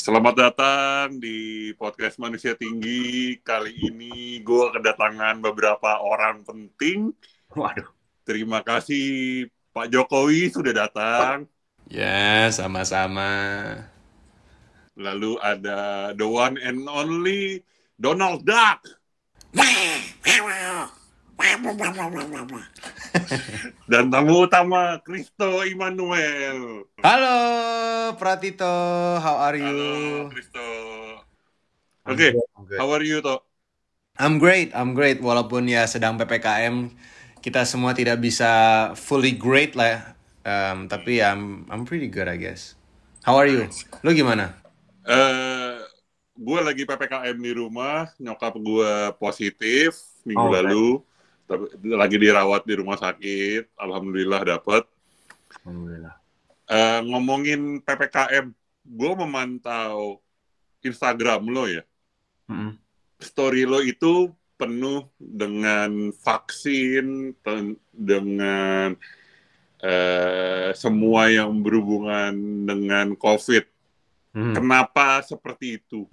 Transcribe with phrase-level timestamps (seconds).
[0.00, 3.36] Selamat datang di podcast Manusia Tinggi.
[3.44, 7.12] Kali ini gue kedatangan beberapa orang penting.
[7.52, 7.84] Waduh.
[8.24, 9.44] Terima kasih
[9.76, 11.44] Pak Jokowi sudah datang.
[11.92, 13.28] Ya, sama-sama.
[14.96, 17.60] Lalu ada the one and only
[18.00, 18.80] Donald Duck.
[23.90, 26.84] Dan tamu utama Kristo Immanuel.
[27.00, 27.36] Halo,
[28.20, 28.68] Pratito.
[29.18, 29.64] How are you?
[29.64, 30.60] Halo Kristo.
[32.04, 32.36] Oke,
[32.76, 33.40] how are you toh?
[34.20, 35.24] I'm great, I'm great.
[35.24, 36.92] Walaupun ya sedang PPKM,
[37.40, 40.12] kita semua tidak bisa fully great lah.
[40.44, 42.76] Um, tapi ya, I'm, I'm pretty good, I guess.
[43.24, 43.68] How are you?
[44.04, 44.60] Lu gimana?
[45.08, 45.76] Eh,
[46.36, 51.09] gue lagi ppkm di rumah, nyokap gue positif minggu Oh, lalu, tapi
[51.82, 54.86] lagi dirawat di rumah sakit, alhamdulillah dapet.
[55.66, 56.14] Alhamdulillah.
[56.70, 58.54] Eh, ngomongin ppkm,
[58.86, 60.22] gue memantau
[60.80, 61.82] Instagram lo ya,
[62.46, 62.78] Mm-mm.
[63.18, 68.94] story lo itu penuh dengan vaksin, pen- dengan
[69.80, 72.32] eh, semua yang berhubungan
[72.68, 73.64] dengan COVID.
[74.30, 74.54] Hmm.
[74.54, 76.06] Kenapa seperti itu?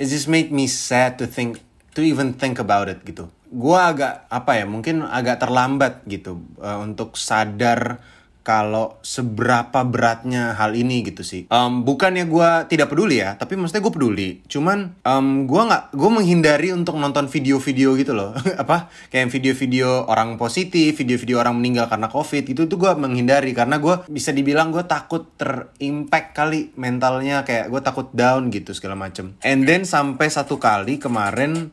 [0.00, 1.60] It just made me sad to think
[1.92, 3.28] to even think about it gitu.
[3.52, 8.00] Gua agak apa ya mungkin agak terlambat gitu eh, untuk sadar
[8.42, 11.46] kalau seberapa beratnya hal ini gitu sih.
[11.46, 14.28] Em, bukannya gua tidak peduli ya, tapi maksudnya gue peduli.
[14.50, 18.34] Cuman em, gua nggak, gue menghindari untuk nonton video-video gitu loh.
[18.62, 23.78] apa kayak video-video orang positif, video-video orang meninggal karena covid itu tuh gue menghindari karena
[23.78, 29.38] gue bisa dibilang gue takut terimpact kali mentalnya kayak gue takut down gitu segala macem.
[29.46, 31.70] And then sampai satu kali kemarin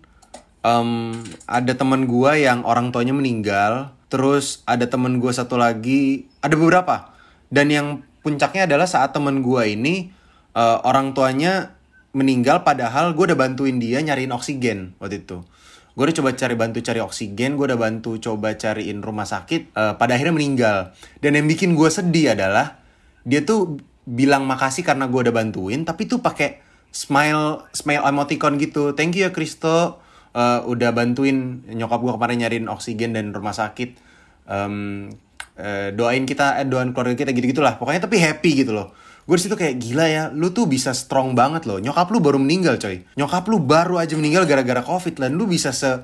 [0.66, 1.14] em,
[1.46, 7.16] ada teman gua yang orang tuanya meninggal, terus ada teman gua satu lagi, ada beberapa.
[7.50, 7.88] Dan yang
[8.22, 10.12] puncaknya adalah saat teman gua ini
[10.54, 15.46] eh, orang tuanya meninggal padahal gue udah bantuin dia nyariin oksigen waktu itu.
[15.94, 19.94] Gue udah coba cari bantu cari oksigen, gue udah bantu coba cariin rumah sakit, eh,
[20.00, 20.78] pada akhirnya meninggal.
[21.20, 22.82] Dan yang bikin gue sedih adalah
[23.28, 23.78] dia tuh
[24.10, 28.98] bilang makasih karena gue udah bantuin, tapi tuh pakai smile smile emoticon gitu.
[28.98, 33.98] Thank you ya Kristo, Eh, udah bantuin nyokap gue kemarin nyariin oksigen dan rumah sakit.
[34.46, 35.10] Em,
[35.58, 37.82] eh, doain kita, eh, doain keluarga kita gitu gitulah.
[37.82, 38.94] Pokoknya tapi happy gitu loh.
[39.26, 41.82] Gue di situ kayak gila ya, lu tuh bisa strong banget loh.
[41.82, 43.06] Nyokap lu baru meninggal coy.
[43.18, 46.02] Nyokap lu baru aja meninggal gara-gara covid dan lu bisa se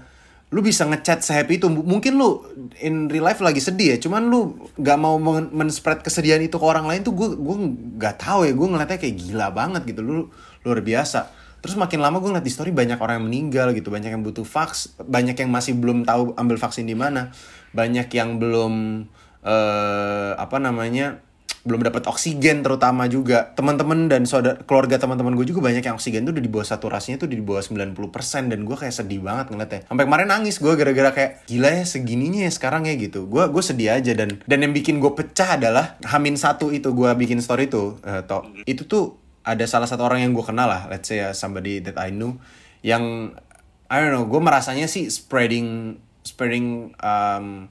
[0.54, 2.46] lu bisa ngechat sehappy itu mungkin lu
[2.78, 6.64] in real life lagi sedih ya cuman lu gak mau men- men-spread kesedihan itu ke
[6.64, 7.58] orang lain tuh gue gue
[7.98, 10.30] nggak tahu ya gue ngeliatnya kayak gila banget gitu lu
[10.62, 11.34] luar biasa
[11.66, 14.46] terus makin lama gue ngeliat di story banyak orang yang meninggal gitu banyak yang butuh
[14.46, 17.34] vaks banyak yang masih belum tahu ambil vaksin di mana
[17.74, 19.04] banyak yang belum
[19.46, 21.26] eh apa namanya
[21.66, 23.52] belum dapat oksigen terutama juga.
[23.58, 27.18] Teman-teman dan saudara keluarga teman-teman gue juga banyak yang oksigen tuh udah di bawah saturasinya
[27.18, 29.82] tuh di bawah 90% dan gue kayak sedih banget ngeliatnya.
[29.90, 33.26] Sampai kemarin nangis gue gara-gara kayak gila ya segininya ya sekarang ya gitu.
[33.26, 37.10] Gue gue sedih aja dan dan yang bikin gue pecah adalah hamin satu itu gue
[37.18, 38.70] bikin story tuh eh, Tok.
[38.70, 41.96] itu tuh ada salah satu orang yang gue kenal lah let's say uh, somebody that
[42.02, 42.42] I knew
[42.82, 43.38] yang
[43.86, 47.70] I don't know gue merasanya sih spreading spreading um,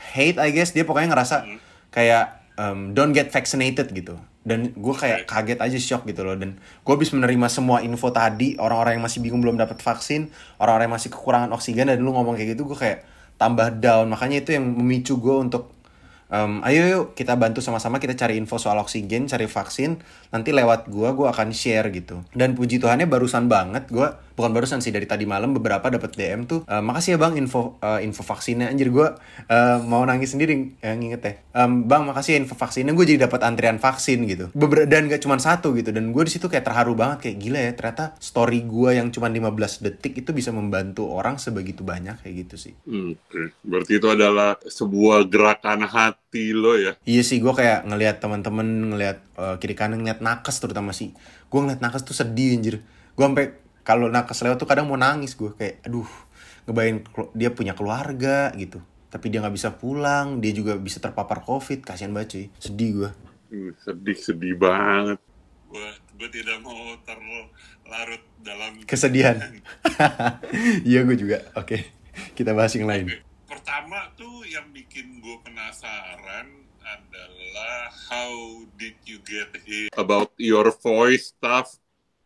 [0.00, 0.72] hate I guess.
[0.72, 1.44] Dia pokoknya ngerasa
[1.92, 4.16] kayak um, don't get vaccinated gitu.
[4.40, 6.34] Dan gue kayak kaget aja shock gitu loh.
[6.34, 10.88] Dan gue habis menerima semua info tadi orang-orang yang masih bingung belum dapat vaksin orang-orang
[10.88, 13.04] yang masih kekurangan oksigen dan lu ngomong kayak gitu gue kayak
[13.36, 14.08] tambah down.
[14.08, 15.76] Makanya itu yang memicu gue untuk
[16.30, 19.98] Um, ayo yuk kita bantu sama-sama kita cari info soal oksigen, cari vaksin.
[20.30, 22.22] Nanti lewat gua gua akan share gitu.
[22.30, 26.48] Dan puji Tuhannya barusan banget gua bukan barusan sih dari tadi malam beberapa dapat DM
[26.48, 26.64] tuh.
[26.64, 29.20] "Eh, makasih ya Bang info eh, info vaksinnya anjir gua
[29.52, 31.32] eh, mau nangis sendiri ya nginget ya.
[31.60, 34.48] Em, bang makasih ya info vaksinnya gue jadi dapat antrian vaksin gitu.
[34.56, 37.60] Beber dan gak cuma satu gitu dan gue di situ kayak terharu banget kayak gila
[37.60, 42.34] ya ternyata story gua yang cuma 15 detik itu bisa membantu orang sebegitu banyak kayak
[42.46, 42.72] gitu sih.
[42.86, 46.94] Oke, berarti itu adalah sebuah gerakan hati lo ya.
[47.02, 51.10] Iya sih, gue kayak ngelihat teman-teman ngelihat eh, kiri kanan ngeliat nakes terutama sih.
[51.50, 52.76] Gue ngeliat nakes tuh sedih anjir.
[53.18, 53.46] Gue sampai
[53.90, 56.06] kalau nakes lewat tuh kadang mau nangis gue kayak aduh
[56.64, 57.02] ngebayangin
[57.34, 58.78] dia punya keluarga gitu.
[59.10, 62.46] Tapi dia nggak bisa pulang, dia juga bisa terpapar covid, kasihan banget cuy.
[62.62, 63.10] Sedih gue.
[63.50, 65.18] Hmm, Sedih, sedih banget.
[65.66, 69.38] Gue, gue tidak mau terlarut dalam Kesedihan.
[70.86, 71.42] Iya gue juga.
[71.54, 71.90] Oke,
[72.34, 73.10] kita bahas yang lain.
[73.50, 76.46] Pertama tuh yang bikin gue penasaran
[76.80, 77.76] adalah
[78.06, 78.30] how
[78.74, 81.76] did you get here about your voice stuff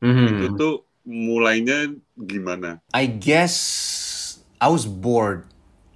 [0.01, 0.57] itu Mhm.
[0.57, 2.81] tuh mulainya gimana?
[2.91, 3.55] I guess
[4.59, 5.45] I was bored.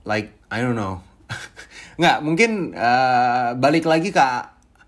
[0.05, 1.05] Like I don't know.
[2.01, 4.23] Nggak, mungkin uh, balik lagi ke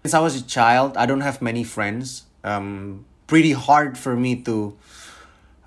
[0.04, 2.24] since I was a child, I don't have many friends.
[2.40, 4.72] Um, pretty hard for me to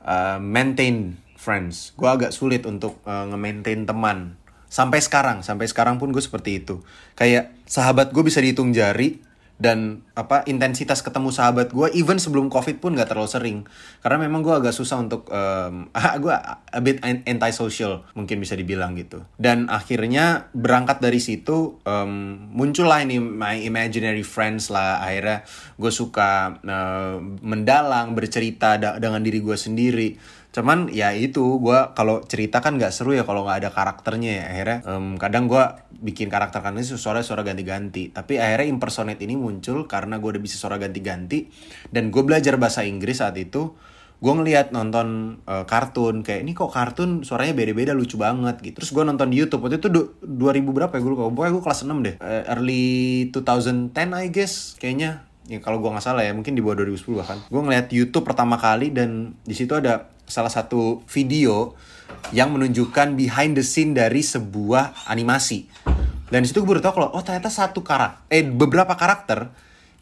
[0.02, 1.94] uh, maintain friends.
[2.00, 4.40] Gue agak sulit untuk uh, nge-maintain teman.
[4.74, 6.82] Sampai sekarang, sampai sekarang pun gue seperti itu.
[7.14, 9.22] Kayak sahabat gue bisa dihitung jari
[9.62, 13.58] dan apa intensitas ketemu sahabat gue even sebelum covid pun gak terlalu sering.
[14.02, 15.88] Karena memang gue agak susah untuk um,
[16.24, 19.24] gue a bit anti social mungkin bisa dibilang gitu.
[19.38, 22.14] Dan akhirnya berangkat dari situ um,
[22.52, 25.00] muncullah ini my imaginary friends lah.
[25.06, 25.46] Akhirnya
[25.78, 32.62] gue suka uh, mendalang bercerita dengan diri gue sendiri cuman ya itu gue kalau cerita
[32.62, 34.46] kan nggak seru ya kalau nggak ada karakternya ya.
[34.54, 35.64] Akhirnya um, kadang gue
[35.98, 38.14] bikin karakter kan ini suara suara ganti-ganti.
[38.14, 41.50] Tapi akhirnya impersonate ini muncul karena gue udah bisa suara ganti-ganti.
[41.90, 43.74] Dan gue belajar bahasa Inggris saat itu
[44.24, 46.22] gue ngeliat nonton uh, kartun.
[46.22, 48.78] Kayak ini kok kartun suaranya beda-beda lucu banget gitu.
[48.78, 49.66] Terus gue nonton di YouTube.
[49.66, 50.30] Waktu itu 2000
[50.70, 51.50] berapa ya gue lupa.
[51.50, 52.16] Gue kelas 6 deh.
[52.22, 52.86] Uh, early
[53.34, 55.26] 2010 I guess kayaknya.
[55.50, 57.38] Ya kalau gue nggak salah ya mungkin di bawah 2010 bahkan.
[57.50, 61.76] Gue ngeliat YouTube pertama kali dan di situ ada salah satu video
[62.32, 65.68] yang menunjukkan behind the scene dari sebuah animasi.
[66.32, 69.54] Dan di situ gue baru tau kalau oh ternyata satu karakter, eh beberapa karakter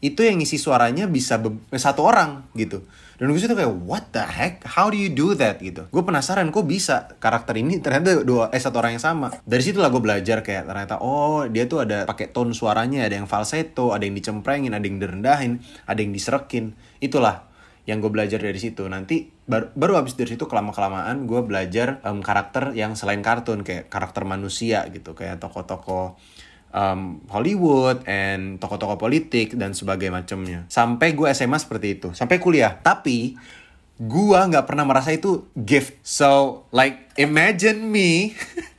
[0.02, 2.82] itu yang ngisi suaranya bisa eh, satu orang gitu.
[3.20, 5.86] Dan gue situ kayak what the heck, how do you do that gitu.
[5.94, 9.30] Gue penasaran kok bisa karakter ini ternyata dua eh satu orang yang sama.
[9.46, 13.14] Dari situ lah gue belajar kayak ternyata oh dia tuh ada pakai tone suaranya, ada
[13.14, 16.74] yang falsetto, ada yang dicemprengin, ada yang direndahin, ada yang diserekin.
[16.98, 17.51] Itulah
[17.82, 18.86] yang gue belajar dari situ.
[18.86, 23.66] Nanti baru baru habis dari situ kelama kelamaan gue belajar um, karakter yang selain kartun
[23.66, 26.14] kayak karakter manusia gitu kayak tokoh-tokoh
[26.70, 30.60] um, Hollywood and tokoh-tokoh politik dan sebagainya macamnya.
[30.70, 32.78] Sampai gue SMA seperti itu sampai kuliah.
[32.78, 33.34] Tapi
[34.02, 35.98] gue nggak pernah merasa itu gift.
[36.06, 38.32] So like imagine me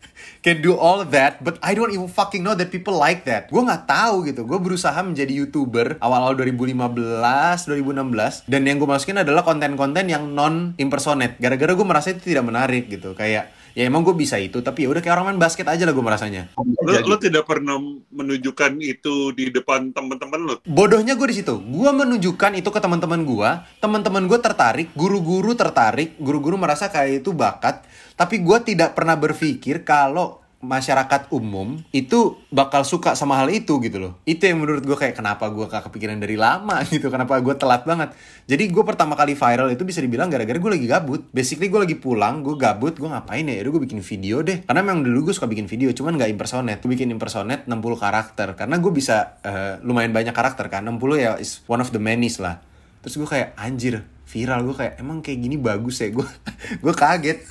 [0.43, 3.47] can do all that, but I don't even fucking know that people like that.
[3.47, 4.43] Gue nggak tahu gitu.
[4.43, 10.75] Gue berusaha menjadi youtuber awal-awal 2015, 2016, dan yang gue masukin adalah konten-konten yang non
[10.75, 11.39] impersonate.
[11.39, 13.15] Gara-gara gue merasa itu tidak menarik gitu.
[13.15, 15.93] Kayak ya emang gue bisa itu tapi ya udah kayak orang main basket aja lah
[15.93, 16.53] gue merasanya.
[16.57, 17.81] Lo, lo tidak pernah
[18.13, 21.57] menunjukkan itu di depan teman-teman lo bodohnya gue di situ.
[21.57, 23.49] Gue menunjukkan itu ke teman-teman gue
[23.81, 26.15] teman-teman gue tertarik guru-guru tertarik.
[26.21, 27.85] Guru-guru merasa kayak itu bakat.
[28.13, 33.99] Tapi gue tidak pernah berpikir kalau masyarakat umum itu bakal suka sama hal itu gitu
[33.99, 34.13] loh.
[34.23, 37.11] Itu yang menurut gue kayak kenapa gue gak kepikiran dari lama gitu.
[37.11, 38.15] Kenapa gue telat banget.
[38.47, 41.27] Jadi gue pertama kali viral itu bisa dibilang gara-gara gue lagi gabut.
[41.35, 43.59] Basically gue lagi pulang, gue gabut, gue ngapain ya?
[43.59, 44.63] Yaudah gue bikin video deh.
[44.63, 46.79] Karena memang dulu gue suka bikin video, cuman gak impersonate.
[46.79, 48.47] Gue bikin impersonate 60 karakter.
[48.55, 50.87] Karena gue bisa uh, lumayan banyak karakter kan.
[50.87, 52.72] 60 ya is one of the many lah.
[53.03, 54.63] Terus gue kayak anjir viral.
[54.63, 56.09] Gue kayak emang kayak gini bagus ya?
[56.09, 56.23] Gue
[56.83, 57.43] gue kaget.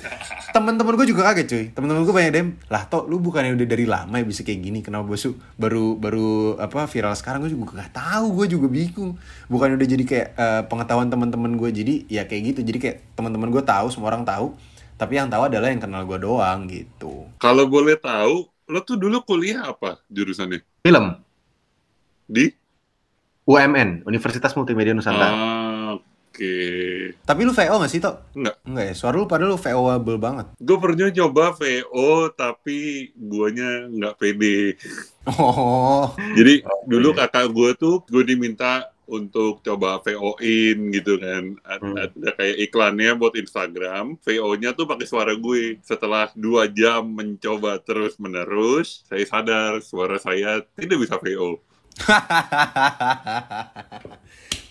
[0.49, 1.65] Teman-teman gue juga kaget cuy.
[1.71, 4.79] Teman-teman gue banyak dem lah toh lu bukannya udah dari lama ya bisa kayak gini?
[4.81, 7.45] Kenapa bosu baru baru apa viral sekarang?
[7.45, 9.13] Gue juga gak tahu gue juga bingung.
[9.47, 12.59] Bukannya udah jadi kayak uh, pengetahuan teman-teman gue jadi ya kayak gitu.
[12.65, 14.57] Jadi kayak teman-teman gue tahu semua orang tahu.
[14.97, 17.29] Tapi yang tahu adalah yang kenal gue doang gitu.
[17.37, 20.65] Kalau boleh tahu lo tuh dulu kuliah apa jurusannya?
[20.81, 21.21] Film.
[22.25, 22.62] Di
[23.43, 25.63] UMN Universitas Multimedia Nusantara ah
[26.33, 27.13] Oke.
[27.29, 28.33] Tapi lu VO gak sih, Tok?
[28.33, 28.57] Enggak.
[28.65, 28.93] Enggak ya?
[28.97, 30.49] Suara lu padahal lu VO-able banget.
[30.57, 32.77] Gue pernah coba VO, tapi
[33.13, 34.73] guanya nggak pede.
[35.29, 36.09] Oh.
[36.33, 41.53] Jadi oh, dulu kakak gue tuh, gue diminta untuk coba VO-in gitu kan.
[41.61, 41.95] Ada, hmm.
[42.01, 44.17] ada kayak iklannya buat Instagram.
[44.25, 45.77] VO-nya tuh pakai suara gue.
[45.85, 51.61] Setelah dua jam mencoba terus-menerus, saya sadar suara saya tidak bisa VO.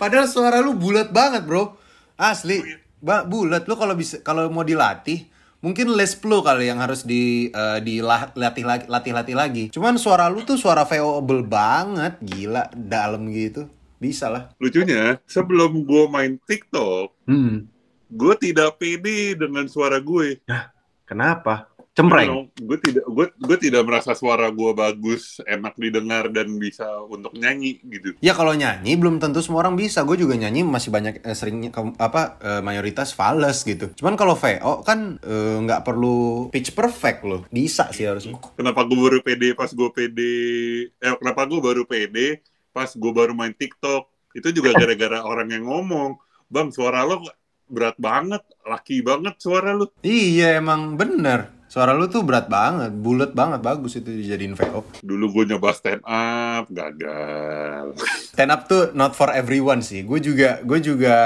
[0.01, 1.79] Padahal suara lu bulat banget, Bro.
[2.19, 2.59] Asli.
[2.59, 2.79] Oh, iya.
[3.03, 5.27] Ba bulat lu kalau bisa kalau mau dilatih
[5.63, 9.65] mungkin Les Plo kali yang harus di uh, dilatih lagi latih latih lagi.
[9.71, 13.71] Cuman suara lu tuh suara VO-able banget, gila, dalam gitu.
[14.03, 14.51] Bisa lah.
[14.59, 17.57] Lucunya, sebelum gue main TikTok, hmm.
[18.11, 20.43] gue tidak pede dengan suara gue.
[20.51, 20.75] Nah,
[21.07, 21.71] kenapa?
[21.93, 22.49] Cempreng.
[22.57, 27.85] gue tidak gue gue tidak merasa suara gue bagus, enak didengar dan bisa untuk nyanyi
[27.85, 28.17] gitu.
[28.25, 30.01] Ya kalau nyanyi belum tentu semua orang bisa.
[30.09, 31.71] Gue juga nyanyi masih banyak eh, seringnya
[32.01, 33.93] apa eh, mayoritas fals gitu.
[33.93, 37.45] Cuman kalau VO kan eh, nggak eh, perlu pitch perfect loh.
[37.53, 38.41] Bisa sih harusnya.
[38.57, 40.33] Kenapa gue baru pede pas gue pede
[40.97, 42.41] eh kenapa gue baru pede
[42.73, 44.09] pas gue baru main TikTok?
[44.33, 46.17] Itu juga gara-gara orang yang ngomong,
[46.49, 47.21] "Bang, suara lo
[47.69, 53.33] berat banget, laki banget suara lo." Iya, emang bener Suara lu tuh berat banget, bulat
[53.33, 54.85] banget, bagus itu dijadiin VO.
[55.01, 57.97] Dulu gue nyoba stand up, gagal.
[58.37, 60.05] Stand up tuh not for everyone sih.
[60.05, 61.17] Gue juga, gue juga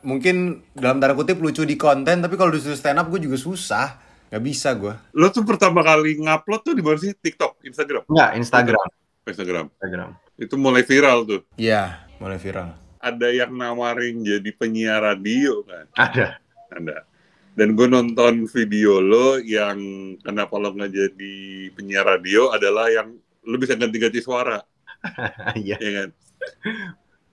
[0.00, 4.00] mungkin dalam tanda kutip lucu di konten, tapi kalau disuruh stand up gue juga susah.
[4.32, 4.96] Gak bisa gue.
[5.12, 7.12] Lo tuh pertama kali ngupload tuh di mana sih?
[7.12, 8.08] TikTok, Instagram?
[8.08, 8.88] Enggak, Instagram.
[9.28, 9.66] Instagram.
[9.68, 10.10] Instagram.
[10.40, 11.44] Itu mulai viral tuh.
[11.60, 12.72] Iya, mulai viral.
[13.00, 15.84] ada yang nawarin jadi penyiar radio kan?
[15.92, 16.40] Ada.
[16.72, 17.09] Ada.
[17.54, 19.78] Dan gue nonton video lo yang
[20.22, 21.36] kenapa lo nggak jadi
[21.74, 24.60] penyiar radio adalah yang lo bisa ganti-ganti suara,
[25.58, 25.76] Iya.
[25.80, 26.08] ya kan?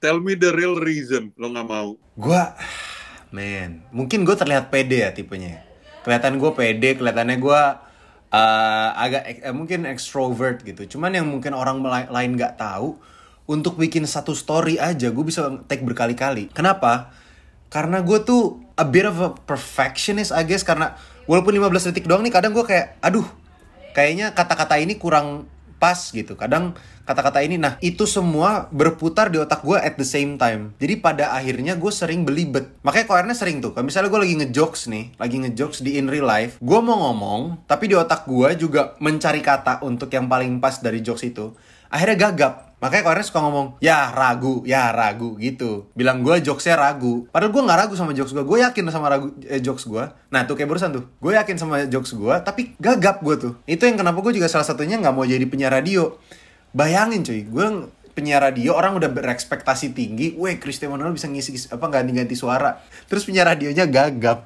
[0.01, 1.89] Tell me the real reason lo nggak mau.
[2.17, 2.53] Gua,
[3.29, 5.63] man, mungkin gue terlihat pede ya tipenya.
[6.01, 7.61] Kelihatan gue pede, kelihatannya gue
[8.31, 10.97] uh, agak eh, mungkin extrovert gitu.
[10.97, 12.97] Cuman yang mungkin orang lain nggak tahu,
[13.47, 16.51] untuk bikin satu story aja gue bisa take berkali-kali.
[16.51, 17.15] Kenapa?
[17.67, 20.95] Karena gue tuh a bit of a perfectionist I guess karena
[21.25, 23.25] walaupun 15 detik doang nih kadang gue kayak aduh
[23.97, 26.33] kayaknya kata-kata ini kurang pas gitu.
[26.33, 26.73] Kadang
[27.05, 30.73] kata-kata ini, nah itu semua berputar di otak gue at the same time.
[30.81, 32.73] Jadi pada akhirnya gue sering belibet.
[32.83, 33.71] Makanya kok akhirnya sering tuh.
[33.71, 37.63] Kalau misalnya gue lagi ngejokes nih, lagi ngejokes di in real life, gue mau ngomong,
[37.69, 41.53] tapi di otak gue juga mencari kata untuk yang paling pas dari jokes itu.
[41.87, 42.53] Akhirnya gagap.
[42.77, 45.89] Makanya akhirnya suka ngomong, ya ragu, ya ragu gitu.
[45.97, 47.25] Bilang gue jokesnya ragu.
[47.33, 48.45] Padahal gue nggak ragu sama jokes gue.
[48.45, 50.05] Gue yakin sama ragu eh, jokes gue.
[50.29, 51.09] Nah tuh kayak barusan tuh.
[51.17, 53.53] Gue yakin sama jokes gue, tapi gagap gue tuh.
[53.65, 56.21] Itu yang kenapa gue juga salah satunya nggak mau jadi penyiar radio.
[56.69, 57.65] Bayangin cuy, gue
[58.13, 62.77] penyiar radio orang udah berekspektasi tinggi, weh Cristiano Ronaldo bisa ngisi apa ganti-ganti suara.
[63.09, 64.45] Terus penyiar radionya gagap.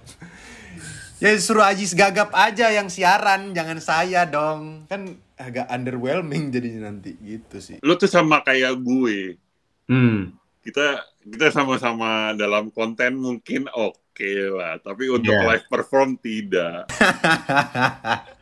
[1.21, 4.89] Ya suruh Ajis gagap aja yang siaran, jangan saya dong.
[4.89, 7.77] Kan agak underwhelming jadinya nanti gitu sih.
[7.85, 9.37] Lo tuh sama kayak gue.
[9.85, 10.33] Hmm.
[10.61, 15.45] Kita kita sama-sama dalam konten mungkin oke lah, tapi untuk Iya.
[15.45, 16.89] live perform tidak.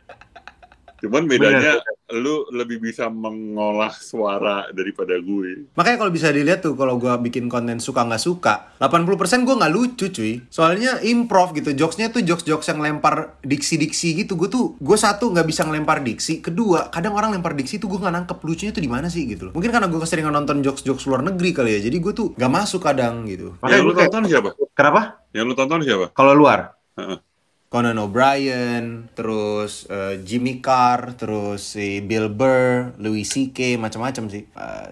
[1.00, 1.80] Cuman bedanya
[2.10, 5.70] lu lebih bisa mengolah suara daripada gue.
[5.78, 9.72] Makanya kalau bisa dilihat tuh kalau gua bikin konten suka nggak suka, 80% gua nggak
[9.72, 10.42] lucu cuy.
[10.50, 14.34] Soalnya improv gitu, jokesnya tuh jokes-jokes yang lempar diksi-diksi gitu.
[14.34, 16.42] Gue tuh, gue satu nggak bisa ngelempar diksi.
[16.42, 19.50] Kedua, kadang orang lempar diksi tuh gue nggak nangkep lucunya tuh di mana sih gitu
[19.50, 19.52] loh.
[19.54, 21.80] Mungkin karena gue keseringan nonton jokes-jokes luar negeri kali ya.
[21.86, 23.54] Jadi gue tuh nggak masuk kadang gitu.
[23.62, 24.48] Makanya Yang lu gue kayak, tonton siapa?
[24.74, 25.00] kenapa?
[25.30, 26.06] Yang lu tonton siapa?
[26.12, 26.74] Kalau luar?
[26.98, 27.29] Heeh.
[27.70, 33.78] Conan O'Brien, terus eh, Jimmy Carr, terus si Bill Burr, Louis C.K.
[33.78, 34.42] macam-macam sih.
[34.42, 34.86] Eh,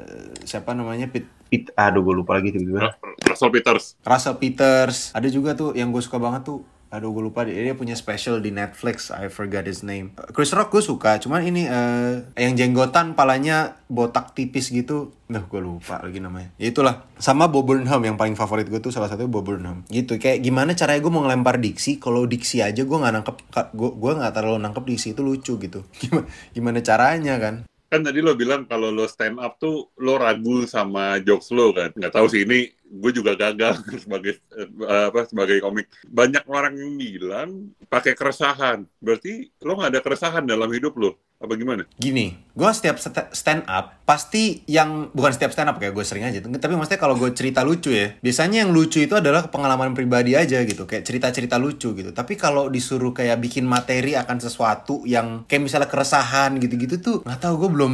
[0.46, 1.10] siapa namanya?
[1.10, 2.94] Pete Pit, aduh gue lupa lagi tiba-tiba.
[3.26, 3.84] Russell Peters.
[4.04, 7.92] Russell Peters ada juga tuh yang gue suka banget tuh aduh gue lupa dia, punya
[7.92, 9.12] special di Netflix.
[9.12, 10.16] I forgot his name.
[10.32, 11.20] Chris Rock gue suka.
[11.20, 15.12] Cuman ini eh, yang jenggotan palanya botak tipis gitu.
[15.28, 16.48] Duh gue lupa lagi namanya.
[16.56, 17.04] Ya itulah.
[17.20, 18.00] Sama Bob Burnham.
[18.00, 19.84] Yang paling favorit gue tuh salah satunya Bob Burnham.
[19.92, 20.16] Gitu.
[20.16, 23.36] Kayak gimana caranya gue mau ngelempar diksi kalau diksi aja gue nggak nangkep
[23.76, 25.84] gue gue nggak terlalu nangkep diksi itu lucu gitu.
[26.00, 26.26] Gimana
[26.56, 27.54] gimana caranya kan?
[27.88, 31.88] Kan tadi lo bilang kalau lo stand up tuh lo ragu sama jokes lo kan.
[31.96, 34.68] Nggak tahu sih ini gue juga gagal sebagai eh,
[35.12, 35.86] apa sebagai komik.
[36.08, 37.50] Banyak orang yang bilang
[37.86, 38.88] pakai keresahan.
[38.98, 41.20] Berarti lo nggak ada keresahan dalam hidup lo.
[41.38, 41.86] Apa gimana?
[41.94, 46.26] Gini, gue setiap st- stand up pasti yang bukan setiap stand up kayak gue sering
[46.26, 46.42] aja.
[46.42, 50.58] Tapi maksudnya kalau gue cerita lucu ya, biasanya yang lucu itu adalah pengalaman pribadi aja
[50.66, 52.10] gitu, kayak cerita-cerita lucu gitu.
[52.10, 57.38] Tapi kalau disuruh kayak bikin materi akan sesuatu yang kayak misalnya keresahan gitu-gitu tuh, nggak
[57.38, 57.92] tahu gue belum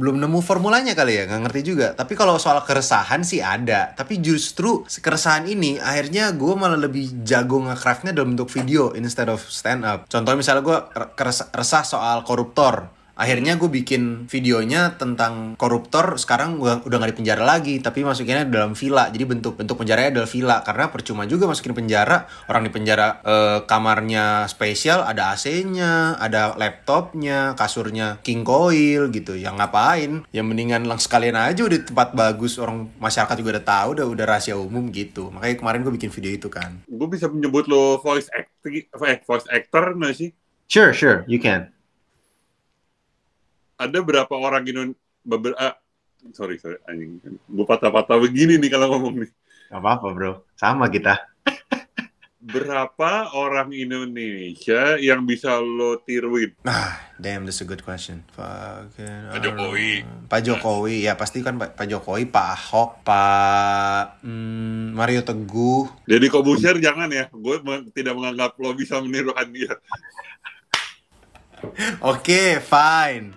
[0.00, 1.92] belum nemu formulanya kali ya, nggak ngerti juga.
[1.92, 3.92] Tapi kalau soal keresahan sih ada.
[3.92, 9.44] Tapi justru keresahan ini akhirnya gue malah lebih jago nge-craftnya dalam bentuk video instead of
[9.52, 10.08] stand up.
[10.08, 10.78] Contohnya misalnya gue
[11.52, 12.69] resah soal koruptor.
[13.20, 18.48] Akhirnya gue bikin videonya tentang koruptor sekarang udah udah nggak di penjara lagi tapi masukinnya
[18.48, 19.12] dalam villa.
[19.12, 22.24] Jadi bentuk bentuk penjaranya adalah villa karena percuma juga masukin penjara.
[22.48, 29.36] Orang di penjara eh, kamarnya spesial ada AC-nya ada laptopnya kasurnya king coil gitu.
[29.36, 30.24] Yang ngapain?
[30.32, 34.06] Yang mendingan langsung sekalian aja udah di tempat bagus orang masyarakat juga udah tahu udah
[34.08, 35.28] udah rahasia umum gitu.
[35.28, 36.80] Makanya kemarin gue bikin video itu kan.
[36.88, 38.72] Gue bisa menyebut lo voice actor,
[39.04, 40.32] eh, voice actor nggak sih?
[40.72, 41.68] Sure, sure, you can.
[43.80, 45.72] Ada berapa orang Indonesia beberapa
[46.30, 49.30] sorry sorry anjing gue patah-patah begini nih kalau ngomong nih
[49.68, 51.16] Gak apa-apa bro, sama kita.
[52.40, 58.24] berapa orang Indonesia yang bisa lo tiruin Ah, damn, that's a good question.
[58.32, 59.90] Fucking, Pak Jokowi.
[60.24, 65.84] Pak Jokowi, ya pasti kan Pak, Pak Jokowi, Pak Ahok, Pak hmm, Mario Teguh.
[66.04, 69.72] jadi Kobusier jangan ya gue me- tidak menganggap lo bisa menirukan dia
[72.02, 73.36] Oke, fine.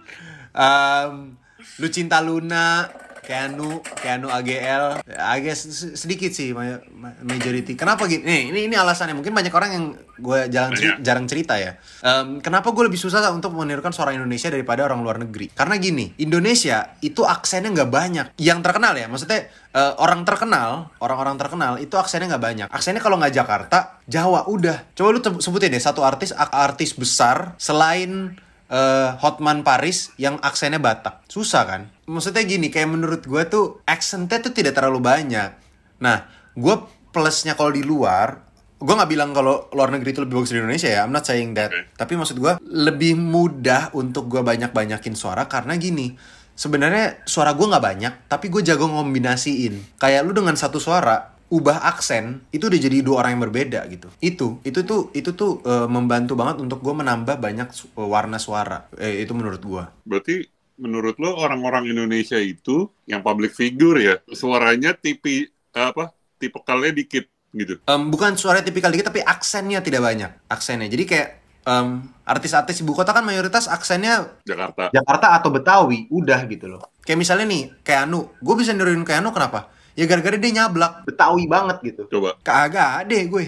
[0.54, 1.36] Um,
[1.80, 2.86] Lucinta Luna,
[3.24, 5.56] Keanu, Keanu AGL, agak
[5.96, 7.72] sedikit sih ma- ma- majority.
[7.74, 8.20] Kenapa gitu?
[8.20, 9.16] Nih, ini ini alasannya.
[9.16, 11.00] Mungkin banyak orang yang gue jarang ceri- Banyak.
[11.02, 11.80] jarang cerita ya.
[12.04, 15.48] Em, kenapa gue lebih susah untuk menirukan suara Indonesia daripada orang luar negeri?
[15.56, 18.26] Karena gini, Indonesia itu aksennya nggak banyak.
[18.36, 22.68] Yang terkenal ya, maksudnya eh, orang terkenal, orang-orang terkenal itu aksennya nggak banyak.
[22.70, 24.92] Aksennya kalau nggak Jakarta, Jawa udah.
[24.94, 28.36] Coba lu sebutin deh satu artis artis besar selain
[28.74, 31.30] eh, Hotman Paris yang aksennya Batak.
[31.30, 31.82] Susah kan?
[32.10, 35.54] Maksudnya gini, kayak menurut gue tuh aksennya tuh tidak terlalu banyak.
[36.02, 36.26] Nah,
[36.58, 36.76] gue
[37.14, 38.42] plusnya kalau di luar,
[38.82, 41.06] gue nggak bilang kalau luar negeri itu lebih bagus dari Indonesia ya.
[41.06, 41.70] I'm not saying that.
[41.72, 41.94] Oke.
[41.96, 46.18] Tapi maksud gue lebih mudah untuk gue banyak-banyakin suara karena gini.
[46.54, 49.98] Sebenarnya suara gue nggak banyak, tapi gue jago ngombinasiin.
[49.98, 54.08] Kayak lu dengan satu suara, ubah aksen itu udah jadi dua orang yang berbeda gitu.
[54.20, 58.88] Itu, itu tuh, itu tuh eh, membantu banget untuk gue menambah banyak su- warna suara.
[58.98, 59.84] Eh, itu menurut gue.
[60.06, 60.46] Berarti
[60.76, 66.10] menurut lo orang-orang Indonesia itu yang public figure ya, suaranya tipi apa?
[66.42, 67.78] Tipikalnya dikit gitu.
[67.86, 71.30] Em, bukan suara tipikal dikit tapi aksennya tidak banyak aksennya jadi kayak
[71.64, 74.90] em, artis-artis ibu kota kan mayoritas aksennya Jakarta.
[74.90, 76.82] Jakarta atau Betawi, udah gitu loh.
[77.06, 81.06] kayak misalnya nih kayak Anu gue bisa niruin kayak Anu kenapa ya gara-gara dia nyablak
[81.06, 82.02] Betawi banget gitu.
[82.10, 82.38] Coba.
[82.42, 83.46] kagak deh gue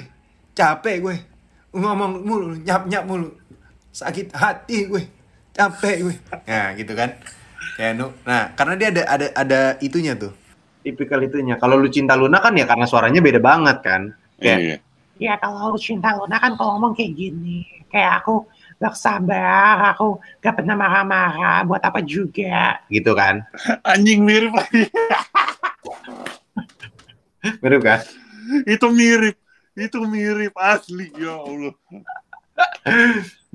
[0.53, 1.15] capek gue
[1.75, 3.33] ngomong mulu nyap nyap mulu
[3.91, 5.03] sakit hati gue
[5.51, 6.15] capek gue
[6.47, 7.11] nah gitu kan
[7.75, 10.31] kayak Anu nah karena dia ada ada ada itunya tuh
[10.85, 11.57] Tipikal itunya.
[11.57, 14.13] Kalau lu cinta Luna kan ya karena suaranya beda banget kan.
[14.37, 14.77] Kayak, Iya.
[15.17, 17.65] Ya kalau lu cinta Luna kan kalau ngomong kayak gini.
[17.89, 18.45] Kayak aku
[18.77, 22.85] gak sabar, aku gak pernah marah-marah, buat apa juga.
[22.93, 23.41] gitu kan.
[23.97, 24.85] Anjing mirip lagi.
[27.61, 28.01] Mirip kan?
[28.65, 29.37] itu mirip.
[29.75, 31.75] Itu mirip asli ya Allah.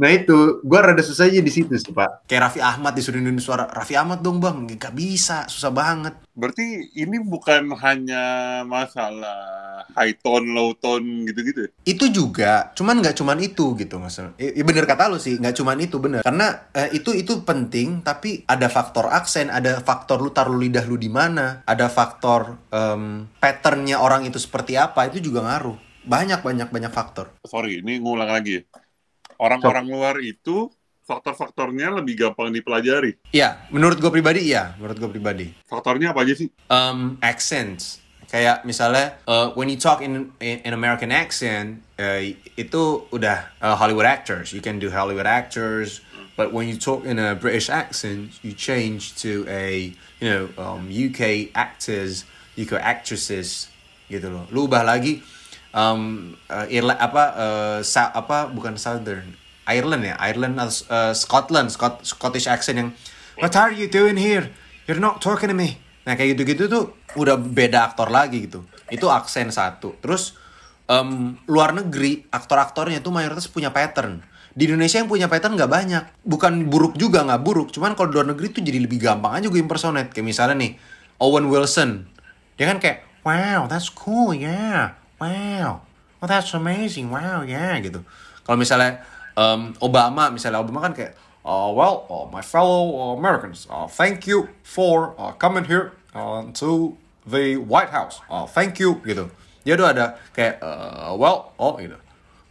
[0.00, 2.25] Nah itu, gua rada susah aja di situ sih, Pak.
[2.25, 6.88] kayak Raffi Ahmad disuruh niruin suara Raffi Ahmad dong bang gak bisa susah banget Berarti
[6.97, 8.25] ini bukan hanya
[8.64, 11.69] masalah high tone, low tone gitu-gitu.
[11.69, 11.71] ya?
[11.85, 15.52] itu juga cuman nggak cuman itu gitu maksudnya ya, ya bener kata lu sih nggak
[15.52, 20.33] cuman itu bener karena eh, itu itu penting tapi ada faktor aksen ada faktor lu
[20.33, 25.45] taruh lidah lu di mana ada faktor em, patternnya orang itu seperti apa itu juga
[25.45, 28.64] ngaruh banyak banyak banyak faktor Sorry, ini ngulang lagi.
[29.40, 30.68] Orang-orang luar itu
[31.09, 33.18] faktor-faktornya lebih gampang dipelajari.
[33.35, 35.47] ya menurut gue pribadi iya menurut gue pribadi.
[35.66, 36.49] Faktornya apa aja sih?
[36.70, 37.99] um, accents.
[38.30, 42.23] Kayak misalnya uh, when you talk in in, in American accent uh,
[42.54, 44.54] itu udah uh, Hollywood actors.
[44.54, 45.98] You can do Hollywood actors
[46.38, 49.90] but when you talk in a British accent you change to a
[50.22, 52.22] you know um, UK actors
[52.55, 53.66] UK actresses
[54.07, 54.46] gitu loh.
[54.55, 55.26] Lu ubah lagi
[55.74, 59.37] um, uh, Irla, apa uh, sa, apa bukan Southern
[59.70, 62.90] Ireland ya Ireland atau uh, Scotland Scot Scottish accent yang
[63.40, 64.52] What are you doing here?
[64.85, 65.80] You're not talking to me.
[66.04, 68.68] Nah kayak gitu-gitu tuh udah beda aktor lagi gitu.
[68.92, 69.96] Itu aksen satu.
[70.04, 70.37] Terus
[70.85, 74.20] em, luar negeri aktor-aktornya tuh mayoritas punya pattern.
[74.52, 76.04] Di Indonesia yang punya pattern nggak banyak.
[76.20, 77.72] Bukan buruk juga nggak buruk.
[77.72, 80.12] Cuman kalau luar negeri tuh jadi lebih gampang aja gue impersonate.
[80.12, 80.76] Kayak misalnya nih
[81.16, 82.04] Owen Wilson.
[82.61, 85.00] Dia kan kayak wow that's cool yeah.
[85.20, 85.85] Wow.
[86.18, 87.12] Oh that's amazing.
[87.12, 88.02] Wow yeah gitu.
[88.42, 89.04] Kalau misalnya
[89.37, 94.52] em, Obama misalnya Obama kan kayak Uh, well, uh, my fellow Americans, uh, thank you
[94.61, 98.20] for uh, coming here uh, to the White House.
[98.28, 99.33] Uh, thank you, gitu.
[99.64, 100.06] Dia udah ada
[100.37, 101.96] kayak, uh, well, oh, gitu.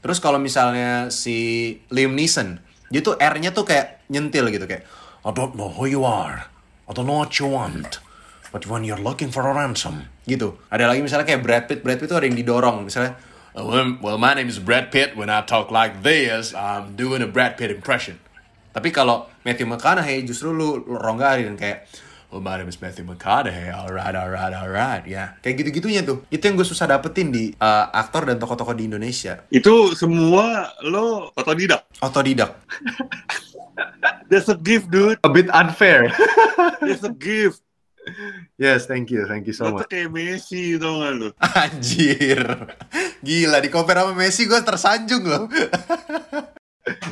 [0.02, 2.58] Terus kalau misalnya si Liam Neeson,
[2.90, 4.90] dia tuh R-nya tuh kayak nyentil gitu kayak,
[5.22, 6.50] I don't know who you are,
[6.90, 8.02] I don't know what you want,
[8.50, 10.58] but when you're looking for a ransom, gitu.
[10.70, 13.18] Ada lagi misalnya kayak Brad Pitt, Brad Pitt tuh ada yang didorong, misalnya,
[13.54, 15.14] "Uh, well, well, my name is Brad Pitt.
[15.14, 18.22] When I talk like this, I'm doing a Brad Pitt impression.
[18.70, 21.90] Tapi kalau Matthew McConaughey justru lu ronggarin kayak
[22.30, 23.74] Oh, my name is Matthew McConaughey.
[23.74, 25.02] Alright, alright, alright.
[25.10, 26.22] Ya, kayak gitu-gitunya tuh.
[26.30, 29.42] Itu yang gue susah dapetin di uh, aktor dan tokoh-tokoh di Indonesia.
[29.50, 31.90] Itu semua lo otodidak.
[32.06, 32.54] Otodidak.
[34.30, 35.18] That's a gift, dude.
[35.26, 36.14] A bit unfair.
[36.86, 37.66] That's a gift.
[38.58, 39.86] Yes, thank you, thank you so Lo much.
[39.86, 41.30] tuh kayak Messi, tau gak lo?
[41.64, 42.42] Anjir.
[43.20, 45.46] Gila, di compare sama Messi gue tersanjung loh.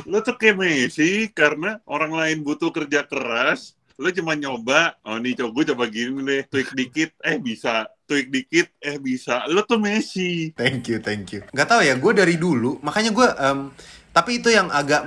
[0.08, 3.76] Lo tuh kayak Messi karena orang lain butuh kerja keras.
[3.98, 7.90] Lo cuma nyoba, oh nih coba gue coba gini deh, tweak dikit, eh bisa.
[8.06, 9.42] Tweak dikit, eh bisa.
[9.50, 10.54] Lo tuh Messi.
[10.54, 11.42] Thank you, thank you.
[11.50, 13.58] Gak tau ya, gue dari dulu, makanya gue, em,
[14.14, 15.02] tapi itu yang agak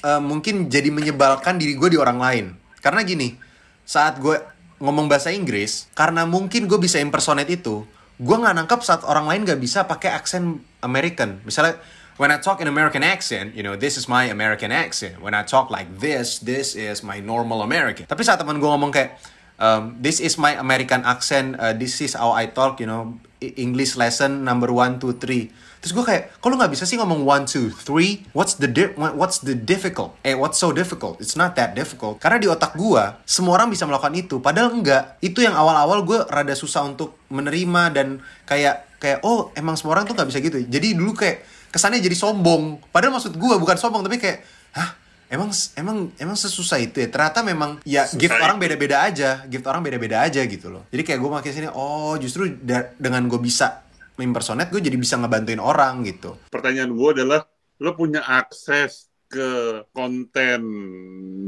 [0.00, 2.46] em, mungkin jadi menyebalkan diri gue di orang lain.
[2.78, 3.34] Karena gini,
[3.82, 4.38] saat gue
[4.80, 7.84] ngomong bahasa Inggris, karena mungkin gue bisa impersonate itu,
[8.16, 11.40] gue nggak nangkep saat orang lain gak bisa pakai aksen American.
[11.44, 11.76] Misalnya,
[12.16, 15.20] when I talk in American accent, you know, this is my American accent.
[15.24, 18.08] When I talk like this, this is my normal American.
[18.08, 19.16] Tapi saat teman gue ngomong kayak,
[19.56, 23.96] um, this is my American accent, uh, this is how I talk, you know, English
[23.96, 25.48] lesson number one, two, three.
[25.80, 28.28] Terus gue kayak, kalau nggak bisa sih ngomong one, two, three?
[28.30, 30.12] What's the di- what's the difficult?
[30.20, 31.16] Eh, what's so difficult?
[31.18, 32.20] It's not that difficult.
[32.20, 34.44] Karena di otak gue, semua orang bisa melakukan itu.
[34.44, 35.16] Padahal enggak.
[35.18, 38.06] Itu yang awal-awal gue rada susah untuk menerima dan
[38.44, 40.60] kayak kayak oh emang semua orang tuh nggak bisa gitu.
[40.60, 42.84] Jadi dulu kayak kesannya jadi sombong.
[42.92, 44.44] Padahal maksud gue bukan sombong tapi kayak,
[44.76, 48.62] hah emang emang emang sesusah itu ya ternyata memang ya Susah gift orang itu.
[48.66, 52.50] beda-beda aja gift orang beda-beda aja gitu loh jadi kayak gue makin sini oh justru
[52.58, 53.86] da- dengan gue bisa
[54.22, 57.44] impersonate gue jadi bisa ngebantuin orang gitu Pertanyaan gue adalah,
[57.80, 60.60] lo punya akses ke konten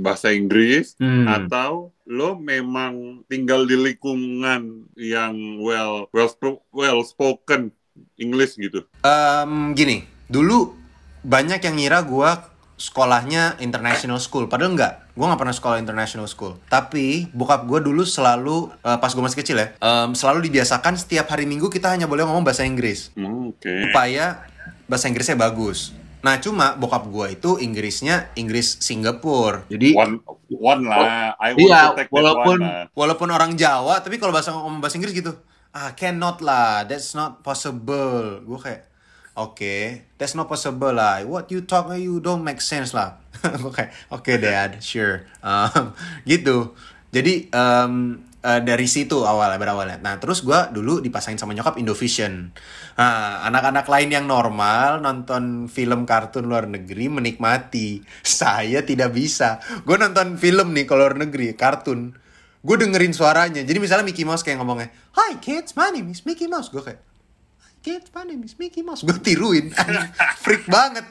[0.01, 1.27] bahasa Inggris Hmm.
[1.27, 6.31] atau lo memang tinggal di lingkungan yang well well
[6.71, 7.75] well spoken
[8.17, 8.87] English gitu.
[9.03, 10.79] Em, gini dulu
[11.27, 12.31] banyak yang ngira gue
[12.79, 18.01] sekolahnya international school padahal enggak gue nggak pernah sekolah international school tapi bokap gue dulu
[18.03, 22.05] selalu eh, pas gue masih kecil ya em, selalu dibiasakan setiap hari minggu kita hanya
[22.05, 23.69] boleh ngomong bahasa Inggris Hmm, Oke.
[23.85, 24.49] supaya
[24.87, 31.33] bahasa Inggrisnya bagus nah cuma bokap gue itu Inggrisnya Inggris Singapura Jadi One one lah.
[31.35, 32.85] I want Iya, to take that walaupun- one lah.
[32.93, 35.33] walaupun orang Jawa tapi kalau bahasa ngomong bahasa Inggris gitu
[35.71, 38.85] ah cannot lah that's not possible gue kayak
[39.37, 39.77] oke
[40.21, 41.25] that's not possible lah.
[41.27, 43.19] What you talk you don't make sense lah.
[43.77, 45.27] Kayak oke dad sure.
[45.43, 45.97] Um,
[46.31, 46.77] gitu.
[47.13, 52.55] Jadi em, eh, dari situ awalnya berawalnya nah terus gue dulu dipasangin sama nyokap Indovision.
[52.97, 58.01] Nah anak-anak lain yang normal nonton film kartun luar negeri menikmati.
[58.25, 59.59] Saya tidak bisa.
[59.85, 62.17] Gue nonton film nih kalau luar negeri kartun.
[62.63, 63.67] Gue dengerin suaranya.
[63.67, 66.71] Jadi misalnya Mickey Mouse kayak ngomongnya Hi kids my name is Mickey Mouse.
[66.71, 67.12] Gue kayak
[67.83, 69.75] kids my name is Mickey Mouse gue tiruin
[70.41, 71.05] freak banget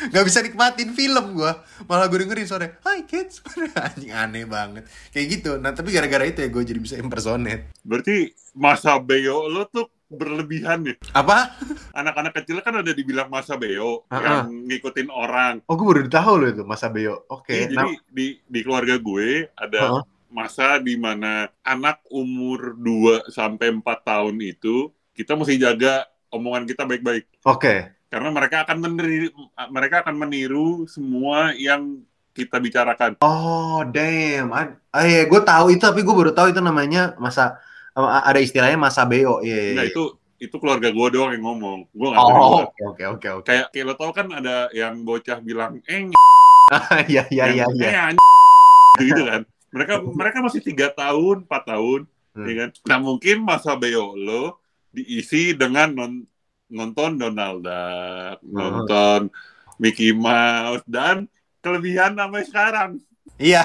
[0.00, 1.52] Gak bisa nikmatin film gue
[1.84, 3.44] Malah gue dengerin suaranya Hi kids
[3.84, 8.32] Anjing aneh banget Kayak gitu Nah tapi gara-gara itu ya gue jadi bisa impersonate Berarti
[8.56, 10.94] masa beo lo tuh berlebihan ya.
[11.14, 11.54] Apa?
[11.94, 15.62] Anak-anak kecil kan ada dibilang masa beo Ah, yang ngikutin orang.
[15.70, 17.30] Oh, gue baru tahu loh itu Mas Abeo.
[17.30, 17.54] Oke.
[17.54, 20.02] Iya, nah, jadi di di keluarga gue ada Heeh.
[20.34, 26.88] masa di mana anak umur 2 sampai 4 tahun itu kita mesti jaga omongan kita
[26.88, 27.92] baik-baik Oke.
[28.08, 29.28] karena mereka akan meniru
[29.68, 33.18] mereka akan meniru semua yang kita bicarakan.
[33.26, 34.54] Oh, damn.
[34.54, 37.58] Ah, iya, gue tahu itu tapi gue baru tahu itu namanya masa
[37.98, 39.42] ada istilahnya masa beo.
[39.42, 39.72] Iya, iya.
[39.76, 39.90] Nah, iya.
[39.90, 40.02] itu
[40.40, 41.90] itu keluarga gue doang yang ngomong.
[41.90, 42.38] Gue nggak tahu.
[42.38, 43.46] Oh, oke oke oke oke.
[43.50, 46.08] Kayak kayak lo tau kan ada yang bocah bilang eh
[47.12, 48.14] Iya iya iya iya.
[49.02, 49.42] Gitu kan.
[49.74, 52.46] Mereka mereka masih tiga tahun, 4 tahun, Hmm.
[52.46, 52.70] ya kan?
[52.86, 54.59] Nah mungkin masa beo lo
[54.90, 56.26] diisi dengan non-
[56.68, 58.54] nonton Donald Duck, Hmm.
[58.54, 59.20] nonton
[59.78, 61.26] Mickey Mouse dan
[61.58, 62.90] kelebihan sampai sekarang.
[63.40, 63.64] Iya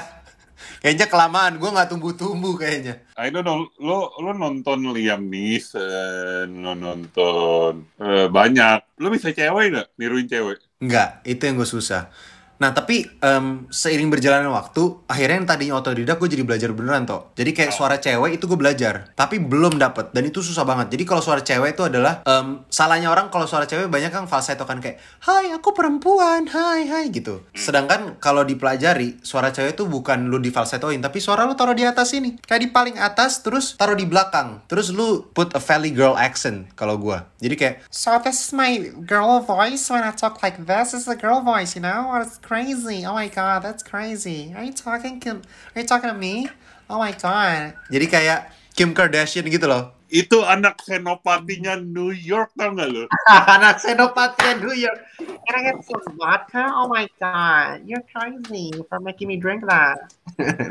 [0.80, 6.76] Kayaknya kelamaan Gue gak tumbuh-tumbuh kayaknya I don't know, lo lo nonton Liam Neeson, lo
[6.76, 9.00] nonton eh, banyak.
[9.00, 9.88] Lo bisa cewek nggak?
[9.96, 10.60] Niruin cewek?
[10.84, 12.12] Enggak, itu yang gue susah.
[12.56, 17.36] Nah, tapi em, seiring berjalannya waktu, akhirnya yang tadinya otodidak gue jadi belajar beneran toh.
[17.36, 20.96] Jadi kayak suara cewek itu gue belajar, tapi belum dapet dan itu susah banget.
[20.96, 24.64] Jadi kalau suara cewek itu adalah em, salahnya orang kalau suara cewek banyak kan falsetto
[24.64, 27.44] kan kayak, Hai aku perempuan, hai hai gitu.
[27.52, 31.84] Sedangkan kalau dipelajari suara cewek itu bukan lu di falsettoin, tapi suara lu taruh di
[31.84, 35.92] atas ini, kayak di paling atas terus taruh di belakang, terus lu put a valley
[35.92, 37.20] girl accent kalau gue.
[37.44, 40.96] Jadi kayak So this is my girl voice when I talk like this.
[40.96, 42.16] Is a girl voice, you know?
[42.46, 43.02] Crazy.
[43.02, 44.54] Oh my god, that's crazy.
[44.54, 45.42] Are you talking to,
[45.74, 46.46] are you talking to me?
[46.86, 47.74] Oh my god.
[47.90, 48.40] jadi kayak
[48.78, 49.98] Kim Kardashian gitu loh.
[50.06, 53.10] Itu anak senopatinya New York tau nggak lo?
[53.58, 55.02] Anak senopati New York.
[55.18, 56.70] Can I get some vodka?
[56.78, 60.14] Oh my god, you're crazy for making me drink that.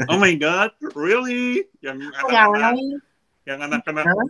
[0.06, 1.66] Oh my god, really?
[1.82, 2.88] Yang Oh yeah, anak-anak, really?
[3.44, 4.26] yang anak-anak, Huh?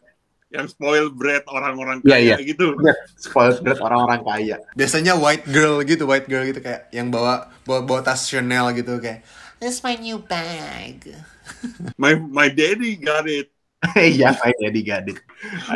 [0.55, 2.79] Yang spoil bread orang-orang Iya, kaya gitu.
[3.19, 4.57] Spoiled brat orang-orang kaya.
[4.79, 9.03] biasanya white girl gitu white girl gitu kayak yang bawa bawa, bawa tas Chanel gitu
[9.03, 9.27] kayak
[9.59, 11.09] This is my new bag.
[12.03, 13.49] My my daddy got it.
[13.97, 15.19] Iya, kayak jadi gadit.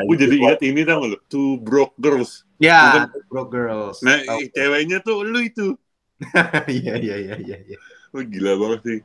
[0.09, 1.17] Gue jadi ingat ini tau lo?
[1.29, 2.45] Two broke girls.
[2.57, 4.01] Ya, broke girls.
[4.01, 4.49] Nah, Tahu.
[4.53, 5.77] ceweknya tuh lu itu.
[6.69, 7.57] Iya iya iya iya.
[7.69, 7.79] iya.
[8.17, 8.99] Wah, gila banget sih.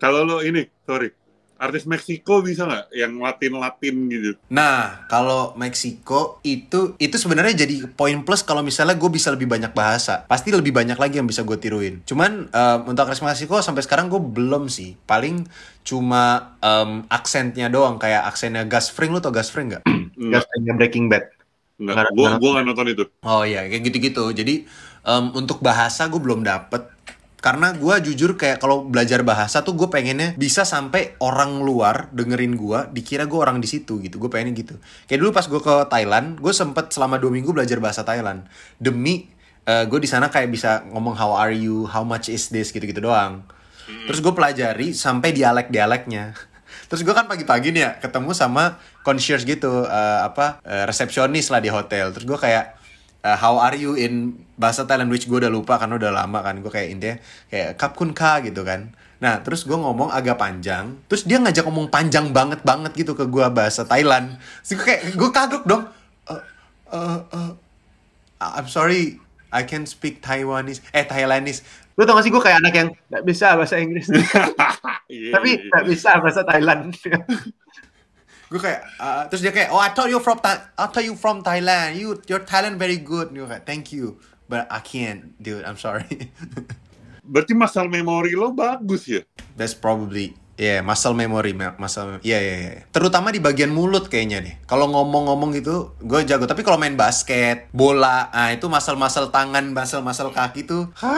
[0.00, 1.12] Kalau lo ini, sorry,
[1.58, 4.30] artis Meksiko bisa nggak yang Latin-Latin gitu?
[4.46, 9.70] nah kalau Meksiko itu itu sebenarnya jadi poin plus kalau misalnya gue bisa lebih banyak
[9.70, 13.82] bahasa pasti lebih banyak lagi yang bisa gue tiruin cuman em, untuk artis Meksiko sampai
[13.82, 15.44] sekarang gue belum sih paling
[15.82, 19.82] cuma em, aksennya doang kayak aksennya Gus Fring lu tau Gus Fring nggak
[20.18, 21.30] Enggak, Gasnya Breaking Bad.
[21.76, 22.10] enggak.
[22.10, 23.04] nggak- Gue nggak nonton itu.
[23.22, 24.24] Oh iya, kayak gitu-gitu.
[24.32, 24.66] Jadi
[25.00, 26.90] em, untuk bahasa gue belum dapet.
[27.38, 32.58] Karena gue jujur kayak kalau belajar bahasa tuh gue pengennya bisa sampai orang luar dengerin
[32.58, 34.18] gue, dikira gue orang di situ gitu.
[34.18, 34.74] Gue pengen gitu.
[35.06, 38.42] Kayak dulu pas gue ke Thailand, gue sempet selama dua minggu belajar bahasa Thailand.
[38.78, 39.30] Demi
[39.68, 43.44] gue di sana kayak bisa ngomong how are you, how much is this gitu-gitu doang.
[44.08, 46.36] Terus gue pelajari sampai dialek-dialeknya.
[46.88, 51.60] Terus gue kan pagi-pagi nih ya ketemu sama concierge gitu, eh, apa eh, resepsionis lah
[51.60, 52.12] di hotel.
[52.12, 52.76] Terus gue kayak
[53.24, 56.58] uh, how are you in bahasa Thailand which gue udah lupa karena udah lama kan
[56.58, 57.16] gue kayak intinya
[57.50, 61.66] kayak kap kun ka gitu kan nah terus gue ngomong agak panjang terus dia ngajak
[61.66, 65.82] ngomong panjang banget banget gitu ke gue bahasa Thailand terus gue kayak gue kagok dong
[66.30, 66.42] "Eh,
[66.94, 67.52] eh, eh,
[68.38, 69.18] I'm sorry
[69.50, 71.66] I can speak Taiwanese eh Thailandese
[71.98, 74.06] Lu tau gak sih gue kayak anak yang gak bisa bahasa Inggris.
[75.08, 75.72] Iya, Tapi iya.
[75.72, 76.92] gak bisa bahasa Thailand.
[78.48, 81.14] Gue kayak uh, terus dia kayak oh I thought you from Tha- I thought you
[81.16, 82.00] from Thailand.
[82.00, 83.28] You your Thailand very good.
[83.32, 84.16] Gue kayak thank you
[84.48, 85.62] but I can't dude.
[85.68, 86.08] I'm sorry.
[87.28, 89.20] Berarti masal memori lo bagus ya?
[89.52, 92.82] That's probably yeah muscle memory muscle yeah, yeah, yeah.
[92.90, 96.48] terutama di bagian mulut kayaknya deh kalau ngomong-ngomong gitu gue jago.
[96.48, 101.14] Tapi kalau main basket bola ah itu muscle-muscle tangan muscle-muscle kaki tuh ha,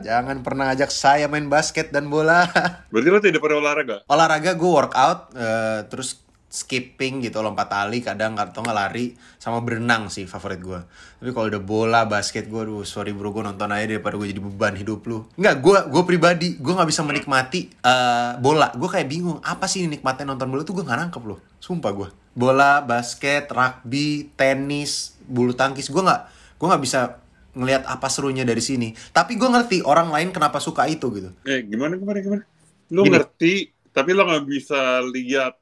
[0.00, 2.48] jangan pernah ajak saya main basket dan bola.
[2.92, 4.06] Berarti lo tidak pernah olahraga?
[4.08, 10.12] olahraga gue workout eh, terus skipping gitu lompat tali kadang atau nggak lari sama berenang
[10.12, 10.76] sih favorit gue
[11.16, 14.42] tapi kalau udah bola basket gue aduh sorry bro gue nonton aja daripada gue jadi
[14.44, 15.24] beban hidup lu.
[15.40, 18.68] Nggak gue gue pribadi gue nggak bisa menikmati eh, bola.
[18.76, 21.40] Gue kayak bingung apa sih nikmatnya nonton bola tuh gue nggak nangkep loh.
[21.56, 26.22] Sumpah gue bola basket rugby tenis bulu tangkis gue nggak
[26.60, 27.21] gue nggak bisa
[27.52, 31.62] ngelihat apa serunya dari sini tapi gue ngerti orang lain kenapa suka itu gitu Eh,
[31.62, 32.42] gimana, gimana, gimana?
[32.88, 33.12] Lo Gini.
[33.12, 33.52] ngerti,
[33.88, 35.56] tapi lo nggak bisa lihat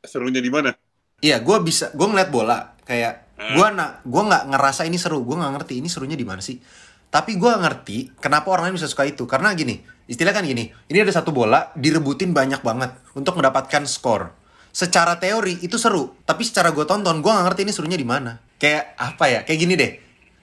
[0.00, 0.72] serunya di mana?
[1.20, 3.56] Iya, gue bisa, gue ngeliat bola kayak Hmm.
[3.56, 6.60] gue nak, gue nggak ngerasa ini seru, gue nggak ngerti ini serunya di mana sih.
[7.08, 10.98] Tapi gue ngerti kenapa orang lain bisa suka itu karena gini, istilah kan gini, ini
[11.00, 14.36] ada satu bola direbutin banyak banget untuk mendapatkan skor.
[14.70, 18.36] Secara teori itu seru, tapi secara gue tonton gue nggak ngerti ini serunya di mana.
[18.56, 19.40] Kayak apa ya?
[19.42, 19.92] Kayak gini deh,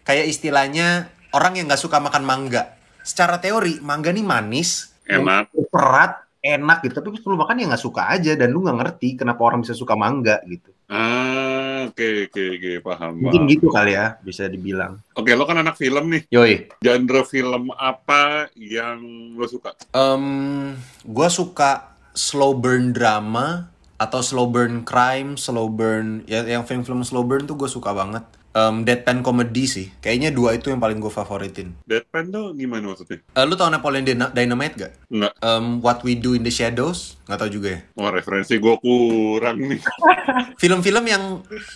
[0.08, 2.80] kayak istilahnya orang yang nggak suka makan mangga.
[3.04, 5.56] Secara teori mangga nih manis, Enak.
[5.72, 7.00] Berat, enak gitu.
[7.00, 8.32] Tapi lu makan ya gak suka aja.
[8.36, 10.70] Dan lu gak ngerti kenapa orang bisa suka mangga gitu.
[10.88, 13.12] Ah, oke, oke, oke, paham.
[13.20, 13.52] Mungkin paham.
[13.52, 15.04] gitu kali ya, bisa dibilang.
[15.15, 16.24] Oke, lo kan anak film nih.
[16.32, 16.72] Yoi.
[16.80, 19.00] Genre film apa yang
[19.36, 19.76] lo suka?
[19.91, 23.67] Em, gue suka slow burn drama
[24.00, 28.24] atau slow burn crime, slow burn ya yang film-film slow burn tuh gue suka banget.
[28.47, 31.77] Em, deadpan comedy sih, kayaknya dua itu yang paling gue favoritin.
[31.86, 33.21] Deadpan tuh gimana maksudnya?
[33.21, 34.91] Eh, lu tau Napoleon Dyna- Dynamite gak?
[35.07, 35.33] Enggak.
[35.39, 37.21] Em, What We Do in the Shadows?
[37.27, 37.79] Nggak tau juga ya.
[37.93, 39.77] Oh, referensi gue kurang nih.
[40.62, 41.23] Film-film yang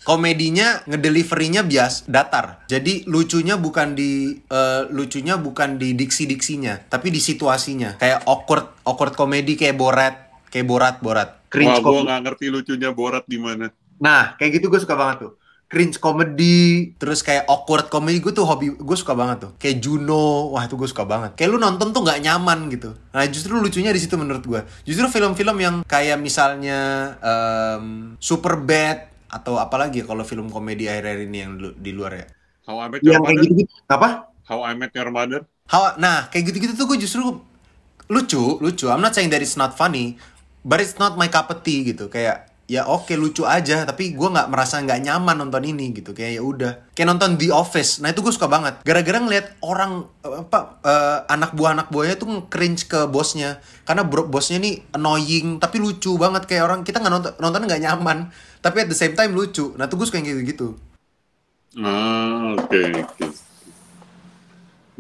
[0.02, 2.66] komedinya ngedeliverynya bias datar.
[2.66, 8.00] Jadi lucunya bukan di eh, lucunya bukan di diksi-diksinya, tapi di situasinya.
[8.00, 10.16] Kayak awkward awkward komedi kayak Borat,
[10.50, 11.30] kayak Borat Borat.
[11.52, 13.70] Cringe Wah, gue nggak ngerti lucunya Borat di mana.
[14.02, 15.32] Nah, kayak gitu gue suka banget tuh.
[15.72, 16.92] Cringe comedy.
[17.00, 19.52] Terus kayak awkward comedy gue tuh hobi gue suka banget tuh.
[19.56, 21.40] Kayak Juno, wah itu gue suka banget.
[21.40, 22.92] Kayak lu nonton tuh nggak nyaman gitu.
[23.16, 24.62] Nah justru lucunya di situ menurut gue.
[24.84, 31.20] Justru film-film yang kayak misalnya em, Super Bad atau apalagi ya kalau film komedi akhir-akhir
[31.24, 32.28] ini yang di luar ya.
[32.68, 33.42] How I Met Your Yang Mother?
[33.48, 33.72] gitu-gitu.
[33.88, 34.10] Apa?
[34.44, 35.42] How I Met Your Mother?
[35.72, 37.24] How, nah kayak gitu-gitu tuh gue justru
[38.12, 38.92] lucu, lucu.
[38.92, 40.20] I'm not saying that it's not funny,
[40.68, 42.12] but it's not my cup of tea gitu.
[42.12, 46.16] Kayak ya oke lucu aja, tapi gue nggak merasa nggak nyaman nonton ini gitu.
[46.16, 46.74] Kayak ya udah.
[46.96, 48.00] Kayak nonton The Office.
[48.00, 48.80] Nah itu gue suka banget.
[48.88, 54.08] Gara-gara ngeliat orang eh, apa eh, anak buah anak buahnya tuh cringe ke bosnya, karena
[54.08, 58.32] bro, bosnya nih annoying tapi lucu banget kayak orang kita nggak nonton nonton nggak nyaman,
[58.64, 59.76] tapi at the same time lucu.
[59.76, 60.80] Nah tuh gue suka yang gitu-gitu.
[61.76, 63.26] Ah, oke, oke.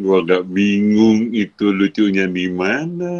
[0.01, 3.13] Gue agak bingung itu lucunya di mana.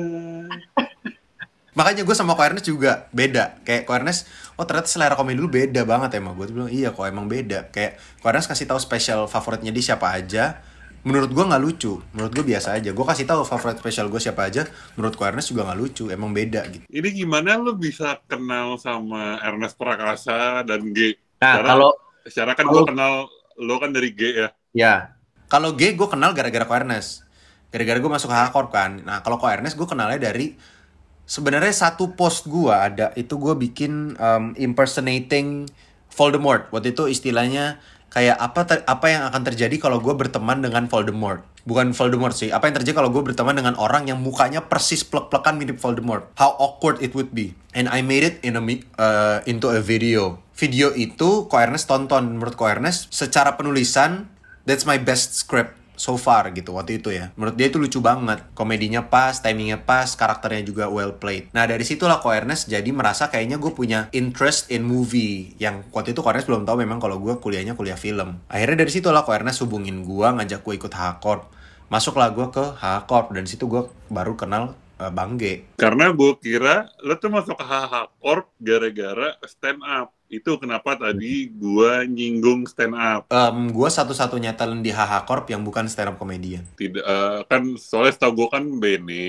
[1.71, 3.63] Makanya gue sama Ko Ernest juga beda.
[3.63, 4.27] Kayak Ko Ernest,
[4.59, 6.35] oh ternyata selera komedi dulu beda banget emang.
[6.35, 7.71] Gue tuh bilang, iya kok emang beda.
[7.71, 10.59] Kayak Ko Ernest kasih tahu spesial favoritnya dia siapa aja.
[11.01, 11.97] Menurut gue nggak lucu.
[12.13, 12.91] Menurut gue biasa aja.
[12.91, 14.67] Gue kasih tahu favorit spesial gue siapa aja.
[14.99, 16.11] Menurut Ko Ernest juga nggak lucu.
[16.11, 16.83] Emang beda gitu.
[16.91, 21.15] Ini gimana lo bisa kenal sama Ernest Prakasa dan G?
[21.41, 23.25] Nah, kalau Secara kan gue kenal
[23.57, 24.49] lo kan dari G ya.
[24.77, 24.93] ya
[25.49, 27.25] Kalau G gue kenal gara-gara Ko Ernest.
[27.71, 29.01] Gara-gara gue masuk Hakor kan.
[29.01, 30.53] Nah kalau Ko Ernest gue kenalnya dari
[31.31, 35.71] sebenarnya satu post gue ada itu gue bikin um, impersonating
[36.11, 36.67] Voldemort.
[36.75, 37.79] Waktu itu istilahnya
[38.11, 41.47] kayak apa ter- apa yang akan terjadi kalau gue berteman dengan Voldemort.
[41.63, 42.51] Bukan Voldemort sih.
[42.51, 46.27] Apa yang terjadi kalau gue berteman dengan orang yang mukanya persis plek-plekan mirip Voldemort.
[46.35, 47.55] How awkward it would be.
[47.71, 48.63] And I made it in a
[48.99, 50.43] uh, into a video.
[50.59, 52.23] Video itu Ko tonton.
[52.35, 52.67] Menurut Ko
[53.07, 54.27] secara penulisan
[54.67, 57.29] that's my best script so far gitu waktu itu ya.
[57.37, 58.41] Menurut dia itu lucu banget.
[58.57, 61.53] Komedinya pas, timingnya pas, karakternya juga well played.
[61.53, 65.53] Nah dari situlah Ko Ernest jadi merasa kayaknya gue punya interest in movie.
[65.61, 68.41] Yang waktu itu Ko Ernest belum tahu memang kalau gue kuliahnya kuliah film.
[68.49, 71.53] Akhirnya dari situlah Ko Ernest hubungin gue, ngajak gue ikut H-Corp.
[71.93, 75.69] Masuklah gue ke H-Corp dan situ gue baru kenal eh, Bang G.
[75.77, 80.09] Karena gue kira lo tuh masuk ke HH Corp gara-gara stand up.
[80.31, 83.27] Itu kenapa tadi gua nyinggung stand up.
[83.27, 86.63] Em, gue satu-satunya talent di HH Corp yang bukan stand up comedian.
[86.79, 89.27] Tidak eh, kan soalnya setahu gua kan Bene,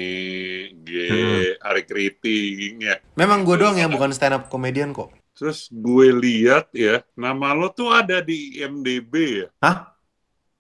[0.86, 1.66] G, Hmm.
[1.66, 3.02] Ari Kriting ya.
[3.18, 5.10] Memang gue doang yang bukan stand up comedian kok.
[5.34, 9.48] Terus gue lihat ya, nama lo tuh ada di IMDb ya.
[9.58, 9.90] Hah?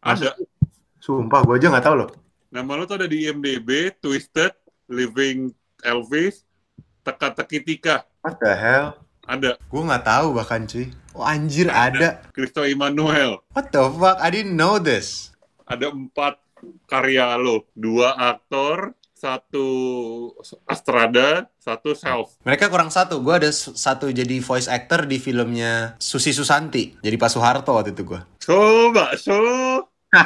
[0.02, 0.34] Ada.
[0.98, 2.10] Sumpah, gue aja nggak tahu loh.
[2.50, 4.50] Nama lo tuh ada di IMDb, Twisted,
[4.90, 5.54] Living
[5.86, 6.42] Elvis,
[7.06, 8.06] Teka-teki Tika.
[8.22, 9.01] What the hell?
[9.26, 9.54] Ada.
[9.70, 10.90] Gue nggak tahu bahkan cuy.
[11.14, 12.26] Oh anjir ada.
[12.34, 13.38] Christo Emmanuel.
[13.54, 14.18] What the fuck?
[14.18, 15.30] I didn't know this.
[15.68, 16.42] Ada empat
[16.90, 17.70] karya lo.
[17.76, 19.66] Dua aktor, satu
[20.66, 22.34] Astrada, satu self.
[22.42, 23.22] Mereka kurang satu.
[23.22, 26.98] Gue ada satu jadi voice actor di filmnya Susi Susanti.
[26.98, 28.20] Jadi Pak Soeharto waktu itu gue.
[28.42, 29.38] Coba, so.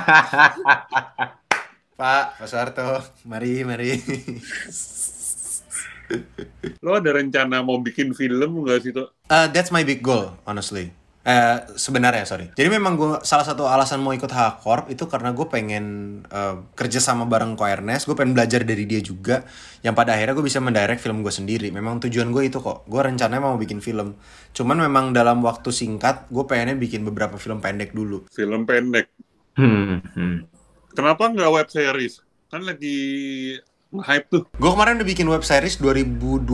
[2.00, 3.04] Pak, Pak Soeharto.
[3.28, 4.00] Mari, mari.
[6.84, 9.10] Lo ada rencana mau bikin film nggak sih, tuh?
[9.30, 10.94] Uh, that's my big goal, honestly.
[11.26, 12.54] Eh, sebenarnya sorry.
[12.54, 15.84] Jadi memang gue salah satu alasan mau ikut H Corp itu karena gue pengen
[16.30, 18.06] eh, kerja sama bareng Ko Ernest.
[18.06, 19.42] Gue pengen belajar dari dia juga.
[19.82, 21.74] Yang pada akhirnya gue bisa mendirect film gue sendiri.
[21.74, 22.86] Memang tujuan gue itu kok.
[22.86, 24.14] Gue rencananya mau bikin film.
[24.54, 28.30] Cuman memang dalam waktu singkat gue pengennya bikin beberapa film pendek dulu.
[28.30, 29.10] Film pendek.
[29.58, 30.46] Hmm, hmm.
[30.94, 32.22] Kenapa nggak web series?
[32.54, 33.02] Kan lagi
[34.00, 34.42] hype tuh.
[34.56, 36.48] Gue kemarin udah bikin web series 2020,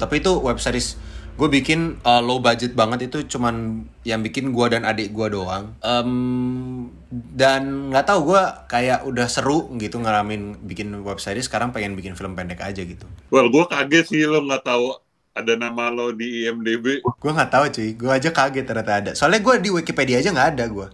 [0.00, 1.00] tapi itu web series
[1.40, 5.72] gue bikin uh, low budget banget itu cuman yang bikin gue dan adik gue doang.
[5.80, 11.48] Em, dan nggak tahu gue kayak udah seru gitu ngalamin bikin web series.
[11.48, 13.08] Sekarang pengen bikin film pendek aja gitu.
[13.32, 15.00] Well, gue kaget sih lo nggak tahu
[15.32, 17.00] ada nama lo di IMDb.
[17.00, 19.10] Gue nggak tahu cuy, gue aja kaget ternyata ada.
[19.16, 20.88] Soalnya gue di Wikipedia aja nggak ada gue.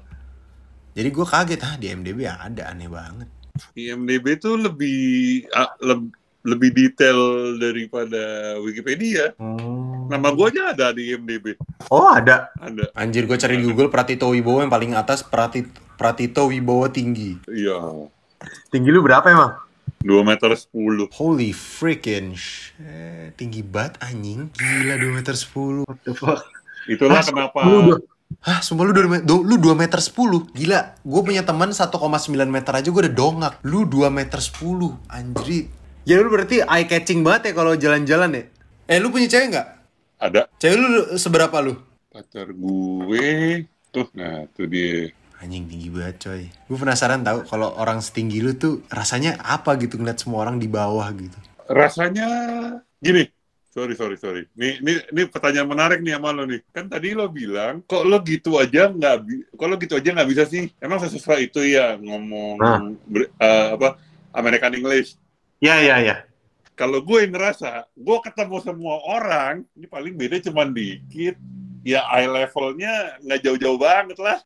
[0.97, 3.29] Jadi gue kaget ah di MDB ada aneh banget.
[3.73, 5.01] IMDb tuh lebih
[5.51, 7.19] ah, leb- lebih detail
[7.57, 8.23] daripada
[8.59, 9.35] Wikipedia.
[9.35, 10.07] Hmm.
[10.07, 11.59] Nama gue aja ada di IMDb.
[11.89, 12.55] Oh, ada.
[12.57, 12.95] Ada.
[12.95, 15.67] Anjir gue cari di Google Pratito Wibowo yang paling atas Pratit
[15.97, 17.35] Pratito Wibowo tinggi.
[17.47, 18.07] Iya.
[18.69, 19.59] Tinggi lu berapa emang?
[20.07, 20.71] 2 meter 10.
[21.11, 22.79] Holy freaking shit.
[23.35, 24.47] Tinggi banget anjing.
[24.55, 25.83] Gila 2 meter 10.
[25.83, 26.47] What the fuck?
[26.87, 28.03] Itulah Ah, kenapa udah-
[28.43, 30.55] Hah, sumpah lu 2 meter, lu 2 meter 10.
[30.55, 31.91] Gila, gue punya teman 1,9
[32.47, 33.55] meter aja gue udah dongak.
[33.67, 35.11] Lu 2 meter 10.
[35.11, 35.67] Anjir.
[36.07, 38.43] Ya lu berarti eye catching banget ya kalau jalan-jalan ya.
[38.87, 39.69] Eh, lu punya cewek nggak?
[40.17, 41.75] ada Cewek lu seberapa lu?
[42.17, 43.29] pacar gue.
[43.93, 45.13] Tuh, nah tuh dia.
[45.37, 46.43] Anjing tinggi banget coy.
[46.49, 50.65] Gue penasaran tahu kalau orang setinggi lu tuh rasanya apa gitu ngeliat semua orang di
[50.65, 51.37] bawah gitu.
[51.69, 52.29] Rasanya
[53.05, 53.29] gini.
[53.77, 54.43] Sorry, sorry, sorry.
[54.57, 56.65] Nih, nih, nih pertanyaan menarik nih sama lo nih.
[56.73, 60.29] Kan tadi lo bilang, kok lo gitu aja nggak, bi- kok lo gitu aja nggak
[60.33, 60.73] bisa sih?
[60.81, 62.81] Emang sesusah itu ya ngomong Nah.
[63.05, 64.01] ber- eh, apa
[64.33, 65.21] American English?
[65.61, 66.17] Ya, ya, ya.
[66.77, 71.33] kalau gue ngerasa gue ketemu semua orang ini paling beda cuma dikit
[71.81, 74.45] ya eye levelnya nggak jauh-jauh banget lah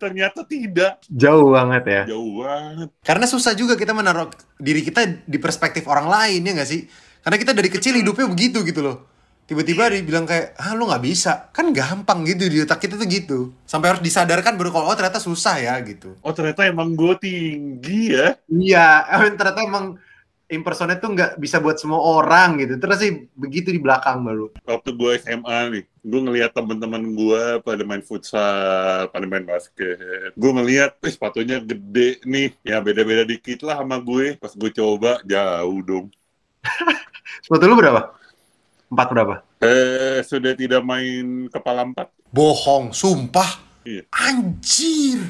[0.00, 2.02] ternyata tidak Jauh banget ya.
[2.08, 6.70] jauh banget Karena susah juga kita menaruh diri kita di perspektif orang lain ya nggak
[6.72, 6.88] sih?
[7.24, 8.96] Karena kita dari kecil hidupnya begitu gitu loh.
[9.44, 11.52] Tiba-tiba dibilang kayak, ah lu nggak bisa.
[11.52, 13.38] Kan gampang gitu di otak kita tuh gitu.
[13.68, 16.16] Sampai harus disadarkan baru kalau oh ternyata susah ya gitu.
[16.24, 19.86] oh ternyata emang gue tinggi ya Iya, emang ternyata emang
[20.48, 22.74] impersonate tuh nggak bisa buat semua orang gitu.
[22.80, 24.48] Terus sih begitu di belakang baru.
[24.64, 30.50] waktu gue SMA nih gue ngelihat teman-teman gue pada main futsal pada main basket gue
[30.56, 35.80] ngelihat eh, sepatunya gede nih ya beda-beda dikit lah sama gue pas gue coba jauh
[35.84, 36.06] dong
[37.44, 38.14] Sepatu lu berapa?
[38.90, 39.34] Empat berapa?
[39.64, 43.62] eh sudah tidak main kepala empat Bohong, sumpah.
[43.86, 44.02] Iya.
[44.10, 45.22] Anjir.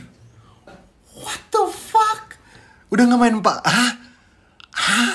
[1.21, 2.41] What the fuck?
[2.89, 3.61] Udah nggak main pak?
[3.61, 3.93] Hah?
[4.73, 5.15] Hah?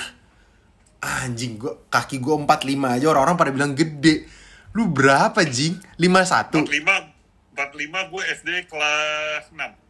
[1.25, 4.29] Anjing, gua kaki gua 45 aja orang-orang pada bilang gede.
[4.77, 5.81] Lu berapa, Jing?
[5.97, 6.69] 51.
[6.69, 7.19] 45
[7.57, 9.88] 45 gue SD kelas 6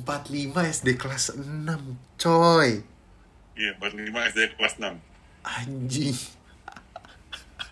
[0.00, 1.68] 45 SD kelas 6,
[2.16, 2.80] coy.
[3.52, 4.96] Iya, 45 SD kelas 6
[5.44, 6.16] Anjing.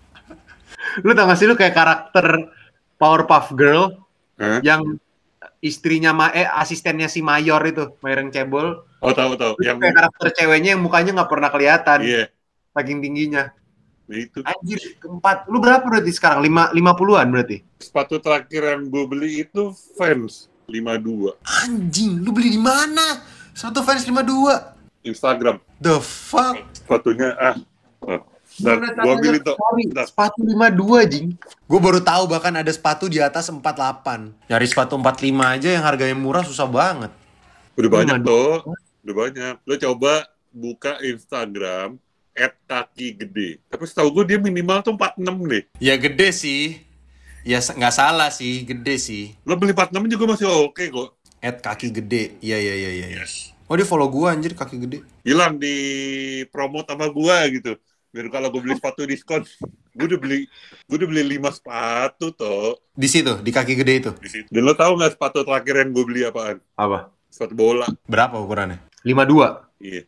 [1.07, 2.51] Lu tau gak sih lu kayak karakter
[3.01, 3.97] Powerpuff Girl
[4.37, 4.61] Hah?
[4.61, 5.01] yang
[5.65, 8.85] istrinya ma eh asistennya si Mayor itu, Mayor yang cebol.
[9.01, 12.25] Oh tahu tahu yang kayak karakter ceweknya yang mukanya nggak pernah kelihatan, iya
[12.75, 13.53] saking tingginya.
[14.11, 15.47] nah itu Anjir, keempat.
[15.47, 16.43] Lu berapa berarti sekarang?
[16.43, 17.63] Lima, lima puluhan berarti?
[17.81, 21.35] sepatu terakhir yang gue beli itu Vans 52
[21.67, 23.27] Anjing, lu beli di mana?
[23.53, 25.05] Satu fans 52.
[25.05, 26.57] Instagram The fuck?
[26.77, 27.57] sepatunya ah
[28.05, 28.21] oh.
[28.61, 29.57] Ntar, gue ambilin tuh
[30.05, 31.27] sepatu 52, Jing.
[31.65, 33.63] Gue baru tahu bahkan ada sepatu di atas 48.
[34.53, 37.13] Nyari sepatu 45 aja yang harganya murah susah banget.
[37.79, 38.69] udah banyak tuh
[39.01, 41.97] udah banyak lo coba buka Instagram
[42.37, 43.51] at kaki gede.
[43.73, 45.63] Tapi setahu gue dia minimal tuh 46 deh.
[45.81, 46.90] Ya gede sih.
[47.41, 49.33] Ya nggak salah sih, gede sih.
[49.49, 51.09] Lo beli 46 juga masih oke kok.
[51.41, 52.37] At kaki gede.
[52.45, 53.07] Iya iya iya iya.
[53.17, 53.25] iya.
[53.71, 54.99] Oh dia follow gua anjir kaki gede.
[55.25, 55.75] Bilang di
[56.53, 57.81] promote sama gua gitu.
[58.11, 59.47] Biar kalau gue beli sepatu diskon,
[59.97, 60.43] gue udah beli
[60.91, 64.11] gue udah beli 5 sepatu toh Di situ, di kaki gede itu.
[64.19, 64.49] di situ.
[64.51, 66.59] Dan lo tahu nggak sepatu terakhir yang gue beli apaan?
[66.75, 67.15] Apa?
[67.31, 67.87] Sepatu bola.
[68.11, 68.83] Berapa ukurannya?
[69.07, 69.63] 52.
[69.79, 70.03] Iya,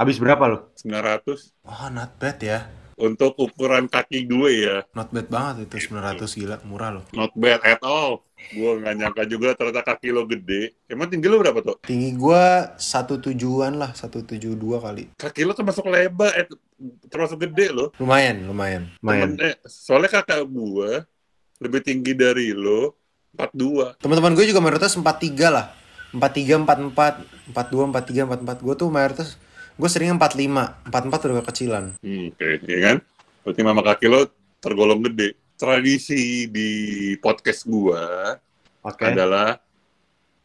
[0.00, 0.72] Habis berapa lo?
[0.80, 2.64] 900 Oh, not bad ya.
[3.02, 4.76] Untuk ukuran kaki gue ya.
[4.94, 7.04] Not bad banget itu 900 gila, murah loh.
[7.10, 8.22] Not bad at all.
[8.54, 10.78] Gue nggak nyangka juga ternyata kaki lo gede.
[10.86, 11.76] Emang tinggi lo berapa tuh?
[11.82, 15.10] Tinggi gua satu tujuan lah, 172 kali.
[15.18, 16.46] Kaki lo termasuk lebar, eh,
[17.10, 17.90] termasuk gede lo.
[17.98, 18.86] Lumayan, lumayan.
[19.02, 19.34] Lumayan.
[19.34, 21.02] Temen- eh, soalnya kakak gue
[21.58, 22.98] lebih tinggi dari lo
[23.34, 23.98] 42.
[23.98, 25.66] Teman-teman gue juga mayoritas 43 lah.
[26.12, 27.24] 43, 44,
[27.56, 28.58] 42, 43, 44.
[28.60, 29.40] Gue tuh mayoritas
[29.76, 30.90] gue sering 45.
[30.90, 31.84] 44 udah kekecilan.
[32.00, 32.96] Hmm, Oke, ya kan?
[33.42, 34.30] Berarti mama kaki lo
[34.62, 35.34] tergolong gede.
[35.58, 36.70] Tradisi di
[37.18, 38.34] podcast gua
[38.82, 39.10] Oke.
[39.10, 39.58] adalah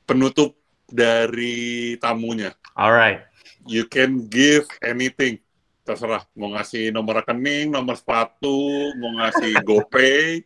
[0.06, 0.58] penutup
[0.90, 2.54] dari tamunya.
[2.74, 3.26] Alright.
[3.70, 5.38] You can give anything.
[5.86, 6.26] Terserah.
[6.34, 10.42] Mau ngasih nomor rekening, nomor sepatu, mau ngasih GoPay,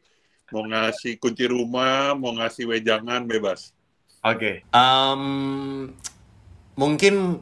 [0.52, 3.72] mau ngasih kunci rumah, mau ngasih wejangan, bebas.
[4.22, 4.62] Oke.
[4.70, 5.92] Um,
[6.78, 7.42] mungkin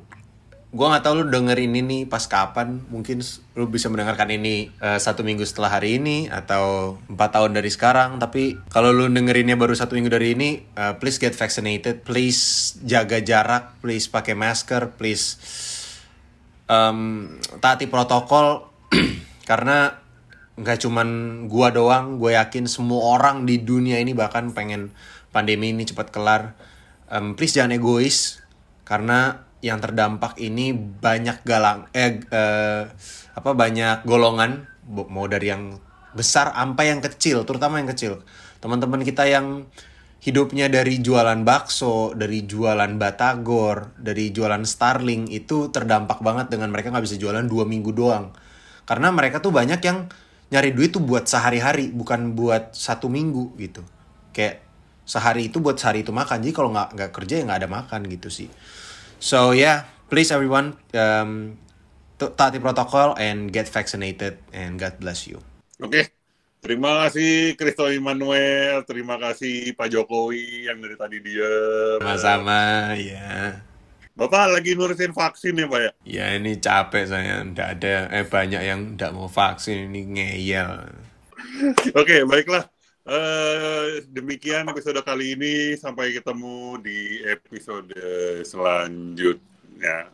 [0.70, 2.86] gua nggak tahu lu dengerin ini pas kapan.
[2.94, 3.26] Mungkin
[3.58, 8.22] lu bisa mendengarkan ini eh, satu minggu setelah hari ini atau empat tahun dari sekarang.
[8.22, 12.06] Tapi kalau lu dengerinnya baru satu minggu dari ini, eh, please get vaccinated.
[12.06, 13.82] Please jaga jarak.
[13.82, 14.94] Please pakai masker.
[14.94, 15.42] Please
[16.70, 18.70] um, taati protokol
[19.50, 19.98] karena
[20.60, 21.10] nggak cuman
[21.48, 24.92] gua doang, gue yakin semua orang di dunia ini bahkan pengen
[25.32, 26.54] pandemi ini cepat kelar.
[27.10, 28.44] Em, please jangan egois
[28.84, 32.84] karena yang terdampak ini banyak galang eh, eh,
[33.36, 35.78] apa banyak golongan mau dari yang
[36.14, 38.26] besar sampai yang kecil, terutama yang kecil.
[38.60, 39.70] Teman-teman kita yang
[40.20, 46.91] hidupnya dari jualan bakso, dari jualan batagor, dari jualan starling itu terdampak banget dengan mereka
[46.91, 48.36] nggak bisa jualan dua minggu doang.
[48.84, 50.10] Karena mereka tuh banyak yang
[50.49, 53.86] nyari duit tuh buat sehari-hari, bukan buat satu minggu gitu.
[54.34, 54.66] Kayak
[55.05, 56.41] sehari itu buat sehari itu makan.
[56.41, 58.49] Jadi kalau nggak nggak kerja ya nggak ada makan gitu sih.
[59.20, 61.60] So yeah, please everyone um,
[62.16, 65.44] taati protokol and get vaccinated and God bless you.
[65.84, 66.16] Oke.
[66.60, 71.48] Terima kasih Kristo Immanuel, terima kasih Pak Jokowi yang dari tadi dia.
[72.04, 72.60] Sama-sama
[73.00, 73.64] ya.
[74.12, 75.92] Bapak lagi ngurusin vaksin ya Pak ya?
[76.04, 80.92] Ya ini capek saya, ndak ada eh banyak yang ndak mau vaksin ini ngeyel.
[81.96, 82.68] Oke, baiklah.
[83.10, 85.74] Eh, demikian episode kali ini.
[85.74, 87.89] Sampai ketemu di episode
[88.45, 90.14] selanjutnya.